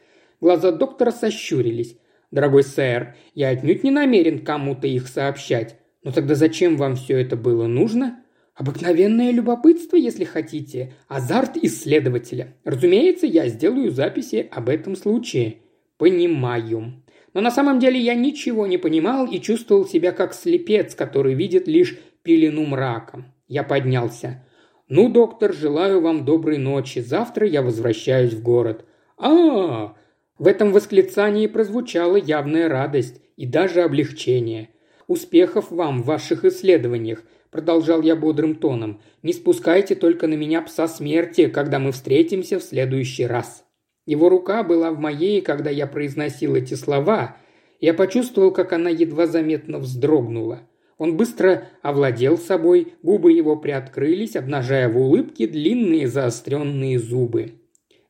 Глаза 0.41 0.73
доктора 0.73 1.11
сощурились. 1.11 1.99
«Дорогой 2.31 2.63
сэр, 2.63 3.17
я 3.35 3.49
отнюдь 3.49 3.85
не 3.85 3.91
намерен 3.91 4.45
кому-то 4.45 4.87
их 4.87 5.09
сообщать. 5.09 5.77
Но 6.03 6.13
тогда 6.13 6.35
зачем 6.35 6.77
вам 6.77 6.97
все 6.97 7.19
это 7.19 7.37
было 7.37 7.67
нужно?» 7.67 8.23
Обыкновенное 8.59 9.31
любопытство, 9.31 9.97
если 9.97 10.25
хотите, 10.25 10.93
азарт 11.07 11.57
исследователя. 11.57 12.57
Разумеется, 12.65 13.25
я 13.25 13.47
сделаю 13.47 13.93
записи 13.93 14.49
об 14.51 14.69
этом 14.69 14.97
случае. 14.97 15.59
Понимаю. 15.97 17.05
Но 17.35 17.41
на 17.41 17.53
самом 17.53 17.79
деле 17.79 18.01
я 18.01 18.15
ничего 18.15 18.67
не 18.67 18.77
понимал 18.77 19.27
и 19.27 19.41
чувствовал 19.41 19.87
себя 19.87 20.11
как 20.11 20.35
слепец, 20.35 20.97
который 20.97 21.35
видит 21.35 21.69
лишь 21.69 22.01
пелену 22.25 22.67
мрака. 22.67 23.33
Я 23.47 23.63
поднялся. 23.63 24.45
«Ну, 24.89 25.09
доктор, 25.09 25.53
желаю 25.53 26.01
вам 26.01 26.25
доброй 26.25 26.59
ночи. 26.59 26.99
Завтра 26.99 27.47
я 27.47 27.63
возвращаюсь 27.63 28.33
в 28.33 28.43
город». 28.43 28.87
«А, 29.19 29.95
в 30.39 30.47
этом 30.47 30.73
восклицании 30.73 31.47
прозвучала 31.47 32.17
явная 32.17 32.69
радость 32.69 33.21
и 33.37 33.47
даже 33.47 33.83
облегчение. 33.83 34.71
«Успехов 35.07 35.71
вам 35.71 36.03
в 36.03 36.07
ваших 36.07 36.45
исследованиях»,– 36.45 37.25
продолжал 37.51 38.03
я 38.03 38.15
бодрым 38.15 38.55
тоном. 38.55 39.01
«Не 39.23 39.33
спускайте 39.33 39.95
только 39.95 40.27
на 40.27 40.35
меня 40.35 40.63
пса 40.63 40.87
смерти, 40.87 41.49
когда 41.49 41.79
мы 41.79 41.93
встретимся 41.93 42.59
в 42.59 42.63
следующий 42.63 43.27
раз». 43.27 43.65
Его 44.07 44.29
рука 44.29 44.63
была 44.63 44.91
в 44.91 44.99
моей, 44.99 45.41
когда 45.41 45.71
я 45.71 45.87
произносил 45.87 46.55
эти 46.55 46.75
слова. 46.75 47.37
Я 47.81 47.95
почувствовал, 47.95 48.53
как 48.53 48.73
она 48.73 48.91
едва 48.91 49.27
заметно 49.27 49.79
вздрогнула. 49.79 50.61
Он 50.99 51.17
быстро 51.17 51.69
овладел 51.83 52.39
собой, 52.39 52.95
губы 53.03 53.33
его 53.33 53.57
приоткрылись, 53.57 54.35
обнажая 54.35 54.89
в 54.89 54.99
улыбке 54.99 55.47
длинные 55.47 56.09
заостренные 56.09 56.99
зубы. 56.99 57.53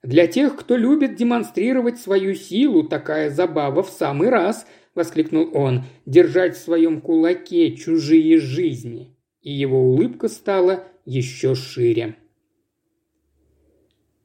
Для 0.03 0.27
тех, 0.29 0.57
кто 0.57 0.77
любит 0.77 1.17
демонстрировать 1.17 1.99
свою 1.99 2.35
силу, 2.35 2.85
такая 2.85 3.31
забава 3.31 3.83
в 3.83 3.91
самый 3.91 4.29
раз»,– 4.29 4.67
воскликнул 4.95 5.51
он,– 5.55 5.85
«держать 6.07 6.57
в 6.57 6.63
своем 6.63 7.01
кулаке 7.01 7.75
чужие 7.75 8.39
жизни». 8.39 9.15
И 9.43 9.53
его 9.53 9.81
улыбка 9.81 10.29
стала 10.29 10.85
еще 11.05 11.55
шире. 11.55 12.17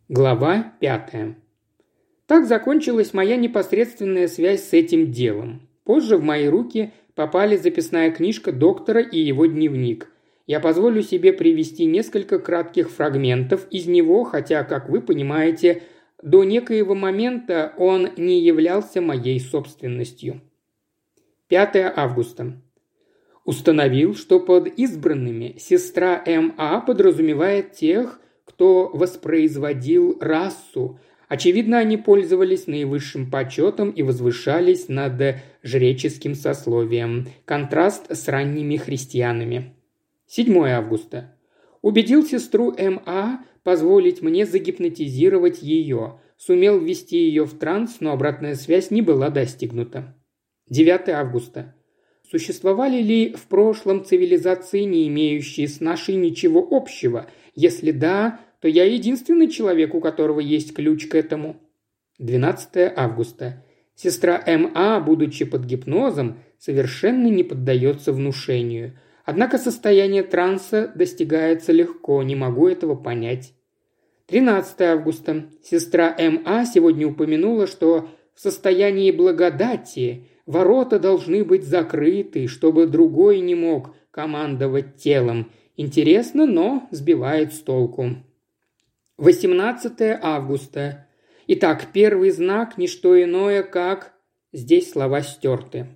Глава 0.09 0.73
пятая. 0.79 1.37
Так 2.27 2.45
закончилась 2.45 3.13
моя 3.13 3.35
непосредственная 3.35 4.27
связь 4.27 4.63
с 4.63 4.73
этим 4.73 5.11
делом. 5.11 5.67
Позже 5.83 6.17
в 6.17 6.23
мои 6.23 6.47
руки 6.47 6.91
попали 7.15 7.57
записная 7.57 8.11
книжка 8.11 8.51
доктора 8.51 9.01
и 9.01 9.19
его 9.19 9.45
дневник 9.45 10.12
я 10.45 10.59
позволю 10.59 11.01
себе 11.01 11.31
привести 11.31 11.85
несколько 11.85 12.37
кратких 12.39 12.89
фрагментов 12.89 13.65
из 13.69 13.87
него, 13.87 14.23
хотя, 14.23 14.63
как 14.63 14.89
вы 14.89 15.01
понимаете, 15.01 15.83
до 16.21 16.43
некоего 16.43 16.95
момента 16.95 17.73
он 17.77 18.09
не 18.17 18.41
являлся 18.41 19.01
моей 19.01 19.39
собственностью. 19.39 20.41
5 21.47 21.93
августа. 21.95 22.61
Установил, 23.45 24.15
что 24.15 24.39
под 24.39 24.67
избранными 24.67 25.55
сестра 25.59 26.21
М.А. 26.25 26.79
подразумевает 26.81 27.73
тех, 27.73 28.19
кто 28.45 28.89
воспроизводил 28.93 30.17
расу. 30.19 30.99
Очевидно, 31.27 31.77
они 31.79 31.97
пользовались 31.97 32.67
наивысшим 32.67 33.29
почетом 33.29 33.91
и 33.91 34.01
возвышались 34.03 34.87
над 34.87 35.37
жреческим 35.61 36.35
сословием. 36.35 37.27
Контраст 37.45 38.05
с 38.09 38.27
ранними 38.27 38.77
христианами. 38.77 39.73
7 40.35 40.67
августа. 40.67 41.37
Убедил 41.83 42.25
сестру 42.25 42.73
М.А. 42.75 43.41
позволить 43.61 44.23
мне 44.23 44.47
загипнотизировать 44.47 45.61
ее. 45.61 46.19
Сумел 46.37 46.79
ввести 46.79 47.17
ее 47.17 47.43
в 47.45 47.55
транс, 47.59 47.97
но 47.99 48.13
обратная 48.13 48.55
связь 48.55 48.89
не 48.89 49.03
была 49.03 49.29
достигнута. 49.29 50.17
9 50.71 51.09
августа. 51.09 51.75
Существовали 52.27 52.99
ли 52.99 53.33
в 53.33 53.43
прошлом 53.43 54.03
цивилизации, 54.03 54.81
не 54.85 55.07
имеющие 55.07 55.67
с 55.67 55.79
нашей 55.79 56.15
ничего 56.15 56.67
общего? 56.71 57.27
Если 57.53 57.91
да, 57.91 58.39
то 58.59 58.67
я 58.67 58.85
единственный 58.85 59.49
человек, 59.49 59.93
у 59.93 60.01
которого 60.01 60.39
есть 60.39 60.73
ключ 60.73 61.05
к 61.05 61.13
этому. 61.13 61.57
12 62.17 62.91
августа. 62.95 63.63
Сестра 63.93 64.41
М.А., 64.47 64.99
будучи 64.99 65.45
под 65.45 65.65
гипнозом, 65.65 66.39
совершенно 66.57 67.27
не 67.27 67.43
поддается 67.43 68.11
внушению. 68.11 68.97
Однако 69.23 69.57
состояние 69.57 70.23
транса 70.23 70.91
достигается 70.95 71.71
легко, 71.71 72.23
не 72.23 72.35
могу 72.35 72.67
этого 72.67 72.95
понять. 72.95 73.53
13 74.27 74.81
августа. 74.81 75.45
Сестра 75.63 76.13
М.А. 76.17 76.65
сегодня 76.65 77.07
упомянула, 77.07 77.67
что 77.67 78.09
в 78.33 78.39
состоянии 78.39 79.11
благодати 79.11 80.27
ворота 80.45 80.99
должны 80.99 81.43
быть 81.43 81.63
закрыты, 81.63 82.47
чтобы 82.47 82.87
другой 82.87 83.39
не 83.39 83.55
мог 83.55 83.95
командовать 84.11 84.97
телом. 84.97 85.51
Интересно, 85.77 86.45
но 86.45 86.87
сбивает 86.91 87.53
с 87.53 87.59
толку. 87.59 88.17
18 89.17 90.19
августа. 90.21 91.07
Итак, 91.47 91.87
первый 91.93 92.31
знак– 92.31 92.77
не 92.77 92.87
что 92.87 93.21
иное, 93.21 93.63
как... 93.63 94.13
Здесь 94.51 94.91
слова 94.91 95.21
стерты. 95.21 95.87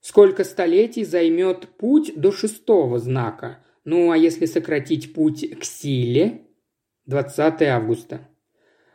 Сколько 0.00 0.44
столетий 0.44 1.04
займет 1.04 1.68
путь 1.76 2.12
до 2.16 2.32
шестого 2.32 2.98
знака? 2.98 3.58
Ну, 3.84 4.10
а 4.10 4.16
если 4.16 4.46
сократить 4.46 5.12
путь 5.12 5.58
к 5.58 5.64
силе? 5.64 6.42
20 7.06 7.62
августа. 7.62 8.28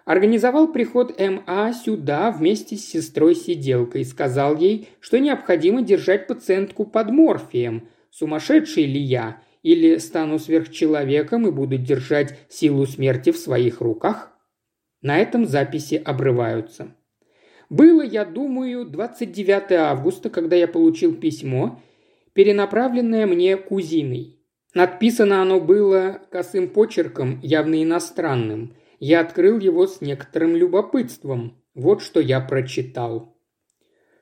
Организовал 0.05 0.71
приход 0.71 1.13
М.А. 1.17 1.71
сюда 1.73 2.31
вместе 2.31 2.75
с 2.75 2.85
сестрой-сиделкой 2.85 4.03
сказал 4.03 4.57
ей, 4.57 4.89
что 4.99 5.19
необходимо 5.19 5.81
держать 5.81 6.27
пациентку 6.27 6.85
под 6.85 7.09
морфием. 7.09 7.87
Сумасшедший 8.09 8.85
ли 8.85 8.99
я? 8.99 9.41
Или 9.61 9.97
стану 9.97 10.39
сверхчеловеком 10.39 11.47
и 11.47 11.51
буду 11.51 11.77
держать 11.77 12.37
силу 12.49 12.85
смерти 12.85 13.31
в 13.31 13.37
своих 13.37 13.79
руках? 13.79 14.37
На 15.01 15.17
этом 15.19 15.45
записи 15.45 15.95
обрываются. 15.95 16.95
Было, 17.73 18.03
я 18.03 18.23
думаю, 18.23 18.86
29 18.86 19.71
августа, 19.71 20.29
когда 20.29 20.55
я 20.55 20.67
получил 20.67 21.15
письмо, 21.15 21.81
перенаправленное 22.33 23.25
мне 23.25 23.58
кузиной. 23.58 24.37
Надписано 24.75 25.41
оно 25.41 25.60
было 25.60 26.21
косым 26.29 26.69
почерком, 26.69 27.39
явно 27.41 27.81
иностранным. 27.81 28.75
Я 29.00 29.21
открыл 29.21 29.58
его 29.58 29.87
с 29.87 30.02
некоторым 30.02 30.56
любопытством. 30.56 31.63
Вот 31.73 32.04
что 32.04 32.19
я 32.19 32.41
прочитал. 32.41 33.35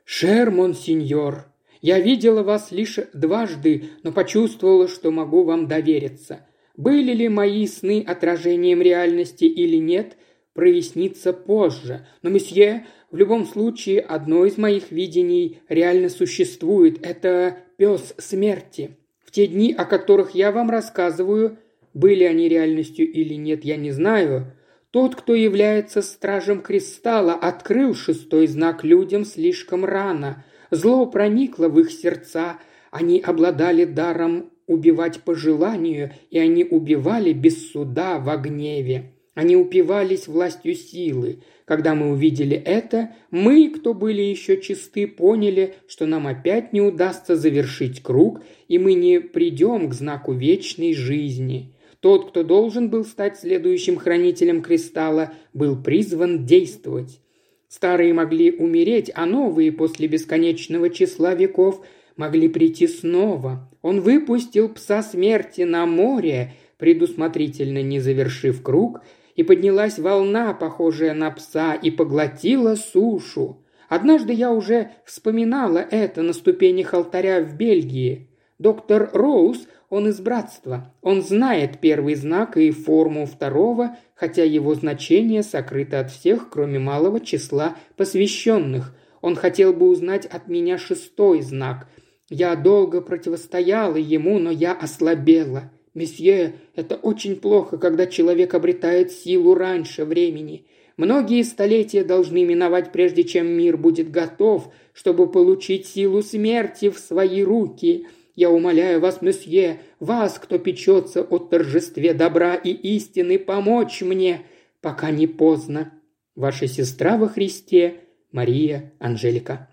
«Шермон, 0.05 0.73
сеньор, 0.73 1.51
я 1.81 1.99
видела 1.99 2.43
вас 2.43 2.71
лишь 2.71 2.99
дважды, 3.13 3.89
но 4.03 4.13
почувствовала, 4.13 4.87
что 4.87 5.11
могу 5.11 5.43
вам 5.43 5.67
довериться. 5.67 6.47
Были 6.77 7.11
ли 7.11 7.27
мои 7.27 7.67
сны 7.67 8.01
отражением 8.07 8.81
реальности 8.81 9.43
или 9.43 9.75
нет, 9.75 10.15
прояснится 10.53 11.33
позже. 11.33 12.05
Но, 12.21 12.29
месье, 12.29 12.85
в 13.09 13.17
любом 13.17 13.45
случае, 13.45 13.99
одно 14.01 14.45
из 14.45 14.57
моих 14.57 14.91
видений 14.91 15.59
реально 15.69 16.09
существует. 16.09 17.05
Это 17.05 17.57
пес 17.77 18.13
смерти. 18.17 18.97
В 19.23 19.31
те 19.31 19.47
дни, 19.47 19.73
о 19.73 19.85
которых 19.85 20.31
я 20.35 20.51
вам 20.51 20.69
рассказываю, 20.69 21.57
были 21.93 22.23
они 22.23 22.47
реальностью 22.47 23.09
или 23.09 23.33
нет, 23.35 23.63
я 23.63 23.77
не 23.77 23.91
знаю, 23.91 24.53
тот, 24.91 25.15
кто 25.15 25.33
является 25.35 26.01
стражем 26.01 26.61
кристалла, 26.61 27.33
открыл 27.33 27.95
шестой 27.95 28.47
знак 28.47 28.83
людям 28.83 29.23
слишком 29.23 29.85
рано. 29.85 30.43
Зло 30.69 31.05
проникло 31.05 31.69
в 31.69 31.79
их 31.79 31.91
сердца, 31.91 32.59
они 32.91 33.21
обладали 33.21 33.85
даром 33.85 34.51
убивать 34.67 35.21
по 35.21 35.33
желанию, 35.33 36.11
и 36.29 36.39
они 36.39 36.65
убивали 36.65 37.31
без 37.31 37.71
суда 37.71 38.19
во 38.19 38.37
гневе. 38.37 39.13
Они 39.33 39.55
упивались 39.55 40.27
властью 40.27 40.75
силы. 40.75 41.39
Когда 41.65 41.95
мы 41.95 42.11
увидели 42.11 42.57
это, 42.57 43.11
мы, 43.29 43.69
кто 43.69 43.93
были 43.93 44.21
еще 44.21 44.59
чисты, 44.59 45.07
поняли, 45.07 45.75
что 45.87 46.05
нам 46.05 46.27
опять 46.27 46.73
не 46.73 46.81
удастся 46.81 47.37
завершить 47.37 48.03
круг, 48.03 48.41
и 48.67 48.77
мы 48.77 48.93
не 48.93 49.21
придем 49.21 49.89
к 49.89 49.93
знаку 49.93 50.33
вечной 50.33 50.93
жизни. 50.93 51.73
Тот, 52.01 52.29
кто 52.29 52.43
должен 52.43 52.89
был 52.89 53.05
стать 53.05 53.37
следующим 53.39 53.95
хранителем 53.95 54.61
кристалла, 54.61 55.33
был 55.53 55.81
призван 55.81 56.45
действовать. 56.45 57.21
Старые 57.69 58.13
могли 58.13 58.51
умереть, 58.51 59.11
а 59.15 59.25
новые 59.25 59.71
после 59.71 60.09
бесконечного 60.09 60.89
числа 60.89 61.35
веков 61.35 61.85
могли 62.17 62.49
прийти 62.49 62.85
снова. 62.85 63.71
Он 63.81 64.01
выпустил 64.01 64.67
пса 64.67 65.01
смерти 65.03 65.61
на 65.61 65.85
море, 65.85 66.53
предусмотрительно 66.77 67.81
не 67.81 68.01
завершив 68.01 68.61
круг– 68.61 69.01
и 69.41 69.43
поднялась 69.43 69.97
волна, 69.97 70.53
похожая 70.53 71.15
на 71.15 71.31
пса, 71.31 71.73
и 71.73 71.89
поглотила 71.89 72.75
сушу. 72.75 73.65
Однажды 73.89 74.33
я 74.33 74.51
уже 74.51 74.91
вспоминала 75.03 75.79
это 75.79 76.21
на 76.21 76.33
ступенях 76.33 76.93
алтаря 76.93 77.41
в 77.41 77.55
Бельгии. 77.55 78.29
Доктор 78.59 79.09
Роуз, 79.13 79.67
он 79.89 80.07
из 80.09 80.19
братства. 80.19 80.93
Он 81.01 81.23
знает 81.23 81.79
первый 81.79 82.13
знак 82.13 82.55
и 82.55 82.69
форму 82.69 83.25
второго, 83.25 83.97
хотя 84.13 84.43
его 84.43 84.75
значение 84.75 85.41
сокрыто 85.41 86.01
от 86.01 86.11
всех, 86.11 86.51
кроме 86.51 86.77
малого 86.77 87.19
числа 87.19 87.75
посвященных. 87.97 88.95
Он 89.21 89.35
хотел 89.35 89.73
бы 89.73 89.89
узнать 89.89 90.27
от 90.27 90.49
меня 90.49 90.77
шестой 90.77 91.41
знак. 91.41 91.87
Я 92.29 92.55
долго 92.55 93.01
противостояла 93.01 93.95
ему, 93.95 94.37
но 94.37 94.51
я 94.51 94.73
ослабела. 94.73 95.71
«Месье, 95.93 96.53
это 96.75 96.95
очень 96.95 97.35
плохо, 97.35 97.77
когда 97.77 98.07
человек 98.07 98.53
обретает 98.53 99.11
силу 99.11 99.55
раньше 99.55 100.05
времени. 100.05 100.65
Многие 100.95 101.43
столетия 101.43 102.03
должны 102.03 102.45
миновать, 102.45 102.91
прежде 102.91 103.23
чем 103.23 103.47
мир 103.47 103.75
будет 103.75 104.09
готов, 104.09 104.71
чтобы 104.93 105.29
получить 105.29 105.87
силу 105.87 106.21
смерти 106.21 106.89
в 106.89 106.99
свои 106.99 107.43
руки. 107.43 108.07
Я 108.35 108.49
умоляю 108.49 109.01
вас, 109.01 109.21
месье, 109.21 109.81
вас, 109.99 110.39
кто 110.39 110.57
печется 110.59 111.23
о 111.23 111.39
торжестве 111.39 112.13
добра 112.13 112.55
и 112.55 112.69
истины, 112.69 113.37
помочь 113.37 114.01
мне, 114.01 114.43
пока 114.79 115.11
не 115.11 115.27
поздно. 115.27 115.93
Ваша 116.35 116.67
сестра 116.67 117.17
во 117.17 117.27
Христе, 117.27 118.01
Мария 118.31 118.93
Анжелика». 118.99 119.67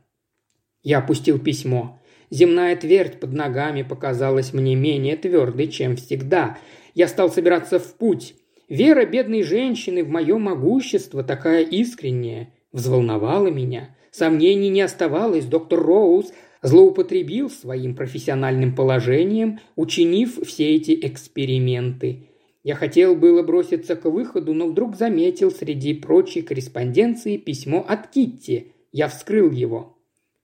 Я 0.82 0.98
опустил 0.98 1.38
письмо. 1.38 2.00
Земная 2.30 2.76
твердь 2.76 3.20
под 3.20 3.32
ногами 3.32 3.82
показалась 3.82 4.52
мне 4.52 4.74
менее 4.74 5.16
твердой, 5.16 5.68
чем 5.68 5.96
всегда. 5.96 6.58
Я 6.94 7.08
стал 7.08 7.30
собираться 7.30 7.78
в 7.78 7.94
путь. 7.94 8.34
Вера 8.68 9.06
бедной 9.06 9.42
женщины 9.42 10.04
в 10.04 10.08
мое 10.08 10.36
могущество, 10.36 11.24
такая 11.24 11.62
искренняя, 11.62 12.52
взволновала 12.72 13.48
меня. 13.48 13.96
Сомнений 14.10 14.68
не 14.68 14.82
оставалось, 14.82 15.46
доктор 15.46 15.80
Роуз 15.80 16.32
злоупотребил 16.62 17.50
своим 17.50 17.94
профессиональным 17.94 18.74
положением, 18.74 19.60
учинив 19.76 20.38
все 20.46 20.74
эти 20.74 20.98
эксперименты. 21.06 22.28
Я 22.64 22.74
хотел 22.74 23.14
было 23.14 23.42
броситься 23.42 23.96
к 23.96 24.04
выходу, 24.06 24.52
но 24.52 24.66
вдруг 24.66 24.96
заметил 24.96 25.50
среди 25.50 25.94
прочей 25.94 26.42
корреспонденции 26.42 27.36
письмо 27.36 27.84
от 27.88 28.08
Китти. 28.08 28.72
Я 28.92 29.08
вскрыл 29.08 29.50
его. 29.50 29.97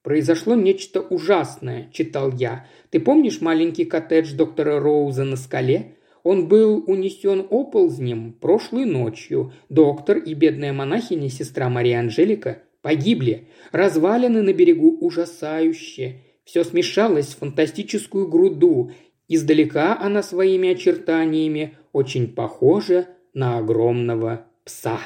«Произошло 0.05 0.55
нечто 0.55 1.01
ужасное»,– 1.01 1.89
читал 1.93 2.31
я. 2.31 2.67
«Ты 2.91 3.01
помнишь 3.01 3.41
маленький 3.41 3.87
коттедж 3.87 4.35
доктора 4.35 4.79
Роуза 4.79 5.25
на 5.25 5.37
скале? 5.37 5.97
Он 6.23 6.47
был 6.47 6.85
унесен 6.87 7.47
оползнем 7.51 8.35
прошлой 8.35 8.85
ночью. 8.85 9.55
Доктор 9.71 10.19
и 10.19 10.35
бедная 10.35 10.75
монахиня, 10.75 11.31
сестра 11.31 11.71
Мария 11.71 12.01
Анжелика, 12.01 12.63
погибли. 12.83 13.49
Развалины 13.73 14.43
на 14.43 14.53
берегу 14.53 14.95
ужасающе. 15.01 16.21
Все 16.45 16.65
смешалось 16.65 17.29
в 17.29 17.39
фантастическую 17.39 18.29
груду. 18.29 18.91
Издалека 19.29 19.99
она 19.99 20.23
своими 20.23 20.69
очертаниями 20.69 21.79
очень 21.93 22.29
похожа 22.29 23.09
на 23.33 23.57
огромного 23.57 24.47
пса. 24.65 24.99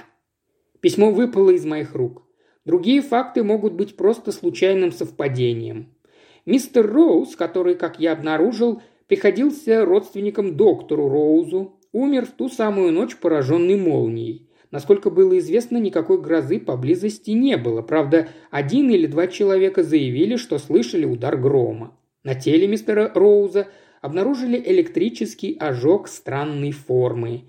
Письмо 0.80 1.12
выпало 1.12 1.50
из 1.50 1.64
моих 1.64 1.94
рук. 1.94 2.27
Другие 2.68 3.00
факты 3.00 3.42
могут 3.42 3.72
быть 3.72 3.96
просто 3.96 4.30
случайным 4.30 4.92
совпадением. 4.92 5.88
Мистер 6.44 6.86
Роуз, 6.86 7.34
который, 7.34 7.76
как 7.76 7.98
я 7.98 8.12
обнаружил, 8.12 8.82
приходился 9.06 9.86
родственником 9.86 10.54
доктору 10.54 11.08
Роузу, 11.08 11.78
умер 11.92 12.26
в 12.26 12.32
ту 12.32 12.50
самую 12.50 12.92
ночь, 12.92 13.16
пораженный 13.16 13.76
молнией. 13.76 14.50
Насколько 14.70 15.08
было 15.08 15.38
известно, 15.38 15.78
никакой 15.78 16.20
грозы 16.20 16.60
поблизости 16.60 17.30
не 17.30 17.56
было. 17.56 17.80
Правда, 17.80 18.28
один 18.50 18.90
или 18.90 19.06
два 19.06 19.28
человека 19.28 19.82
заявили, 19.82 20.36
что 20.36 20.58
слышали 20.58 21.06
удар 21.06 21.38
грома. 21.38 21.96
На 22.22 22.34
теле 22.34 22.68
мистера 22.68 23.10
Роуза 23.14 23.68
обнаружили 24.02 24.62
электрический 24.62 25.56
ожог 25.58 26.06
странной 26.06 26.72
формы. 26.72 27.44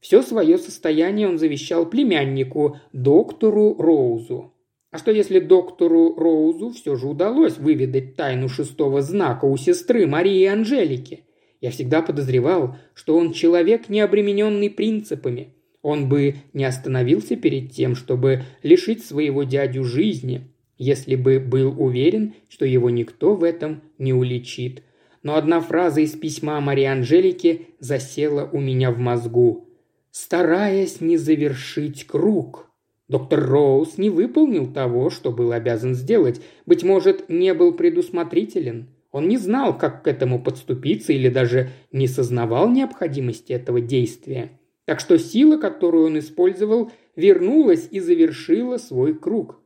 Все 0.00 0.20
свое 0.20 0.58
состояние 0.58 1.26
он 1.26 1.38
завещал 1.38 1.86
племяннику, 1.86 2.76
доктору 2.92 3.74
Роузу. 3.78 4.52
А 4.90 4.98
что 4.98 5.10
если 5.10 5.38
доктору 5.38 6.14
Роузу 6.16 6.70
все 6.70 6.96
же 6.96 7.08
удалось 7.08 7.58
выведать 7.58 8.16
тайну 8.16 8.48
шестого 8.48 9.02
знака 9.02 9.44
у 9.44 9.56
сестры 9.56 10.06
Марии 10.06 10.46
Анжелики? 10.46 11.24
Я 11.60 11.70
всегда 11.70 12.00
подозревал, 12.00 12.76
что 12.94 13.16
он 13.16 13.32
человек, 13.32 13.88
не 13.88 14.00
обремененный 14.00 14.70
принципами. 14.70 15.54
Он 15.82 16.08
бы 16.08 16.36
не 16.54 16.64
остановился 16.64 17.36
перед 17.36 17.72
тем, 17.72 17.96
чтобы 17.96 18.44
лишить 18.62 19.04
своего 19.04 19.42
дядю 19.42 19.84
жизни, 19.84 20.48
если 20.78 21.16
бы 21.16 21.38
был 21.38 21.74
уверен, 21.80 22.34
что 22.48 22.64
его 22.64 22.88
никто 22.88 23.34
в 23.34 23.44
этом 23.44 23.82
не 23.98 24.14
уличит. 24.14 24.82
Но 25.22 25.36
одна 25.36 25.60
фраза 25.60 26.00
из 26.00 26.12
письма 26.12 26.60
Марии 26.60 26.84
Анжелики 26.84 27.66
засела 27.78 28.48
у 28.50 28.60
меня 28.60 28.90
в 28.90 28.98
мозгу. 28.98 29.68
«Стараясь 30.10 31.00
не 31.00 31.16
завершить 31.16 32.06
круг», 32.06 32.67
Доктор 33.08 33.40
Роуз 33.40 33.96
не 33.96 34.10
выполнил 34.10 34.70
того, 34.70 35.08
что 35.08 35.32
был 35.32 35.52
обязан 35.52 35.94
сделать. 35.94 36.42
Быть 36.66 36.82
может, 36.82 37.28
не 37.30 37.54
был 37.54 37.72
предусмотрителен. 37.72 38.88
Он 39.10 39.28
не 39.28 39.38
знал, 39.38 39.76
как 39.76 40.04
к 40.04 40.08
этому 40.08 40.42
подступиться 40.42 41.14
или 41.14 41.30
даже 41.30 41.70
не 41.90 42.06
сознавал 42.06 42.68
необходимости 42.68 43.52
этого 43.52 43.80
действия. 43.80 44.50
Так 44.84 45.00
что 45.00 45.18
сила, 45.18 45.56
которую 45.56 46.06
он 46.06 46.18
использовал, 46.18 46.90
вернулась 47.16 47.88
и 47.90 48.00
завершила 48.00 48.76
свой 48.76 49.14
круг. 49.14 49.58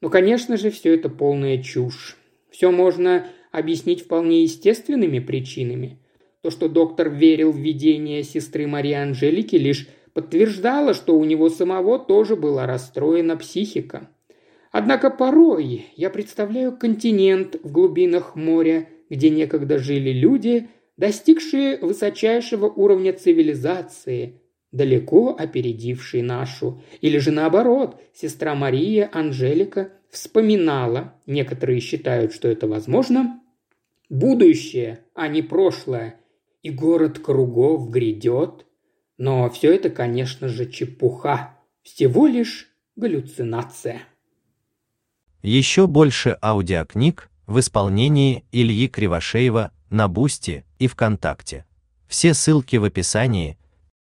Но, 0.00 0.08
конечно 0.08 0.56
же, 0.56 0.70
все 0.70 0.94
это 0.94 1.08
полная 1.08 1.62
чушь. 1.62 2.16
Все 2.50 2.72
можно 2.72 3.26
объяснить 3.52 4.02
вполне 4.02 4.42
естественными 4.42 5.20
причинами. 5.20 5.98
То, 6.42 6.50
что 6.50 6.68
доктор 6.68 7.10
верил 7.10 7.52
в 7.52 7.58
видение 7.58 8.22
сестры 8.22 8.66
Марии 8.66 8.94
Анжелики, 8.94 9.56
лишь 9.56 9.88
подтверждала, 10.12 10.94
что 10.94 11.16
у 11.16 11.24
него 11.24 11.48
самого 11.48 11.98
тоже 11.98 12.36
была 12.36 12.66
расстроена 12.66 13.36
психика. 13.36 14.08
Однако 14.72 15.10
порой 15.10 15.86
я 15.96 16.10
представляю 16.10 16.76
континент 16.76 17.56
в 17.62 17.72
глубинах 17.72 18.36
моря, 18.36 18.88
где 19.08 19.30
некогда 19.30 19.78
жили 19.78 20.10
люди, 20.10 20.68
достигшие 20.96 21.78
высочайшего 21.78 22.66
уровня 22.66 23.12
цивилизации, 23.12 24.40
далеко 24.70 25.34
опередившие 25.36 26.22
нашу. 26.22 26.82
Или 27.00 27.18
же 27.18 27.32
наоборот, 27.32 28.00
сестра 28.12 28.54
Мария 28.54 29.10
Анжелика 29.12 29.92
вспоминала, 30.10 31.14
некоторые 31.26 31.80
считают, 31.80 32.32
что 32.32 32.48
это 32.48 32.68
возможно, 32.68 33.40
будущее, 34.08 35.00
а 35.14 35.26
не 35.26 35.42
прошлое, 35.42 36.20
и 36.62 36.70
город 36.70 37.18
кругов 37.18 37.90
грядет– 37.90 38.66
но 39.20 39.50
все 39.50 39.74
это, 39.74 39.90
конечно 39.90 40.48
же, 40.48 40.64
чепуха. 40.64 41.50
Всего 41.82 42.26
лишь 42.26 42.68
галлюцинация. 42.96 44.00
Еще 45.42 45.86
больше 45.86 46.38
аудиокниг 46.40 47.30
в 47.46 47.60
исполнении 47.60 48.46
Ильи 48.50 48.88
Кривошеева 48.88 49.72
на 49.90 50.08
Бусти 50.08 50.64
и 50.78 50.86
ВКонтакте. 50.86 51.66
Все 52.08 52.32
ссылки 52.32 52.76
в 52.76 52.84
описании 52.84 53.58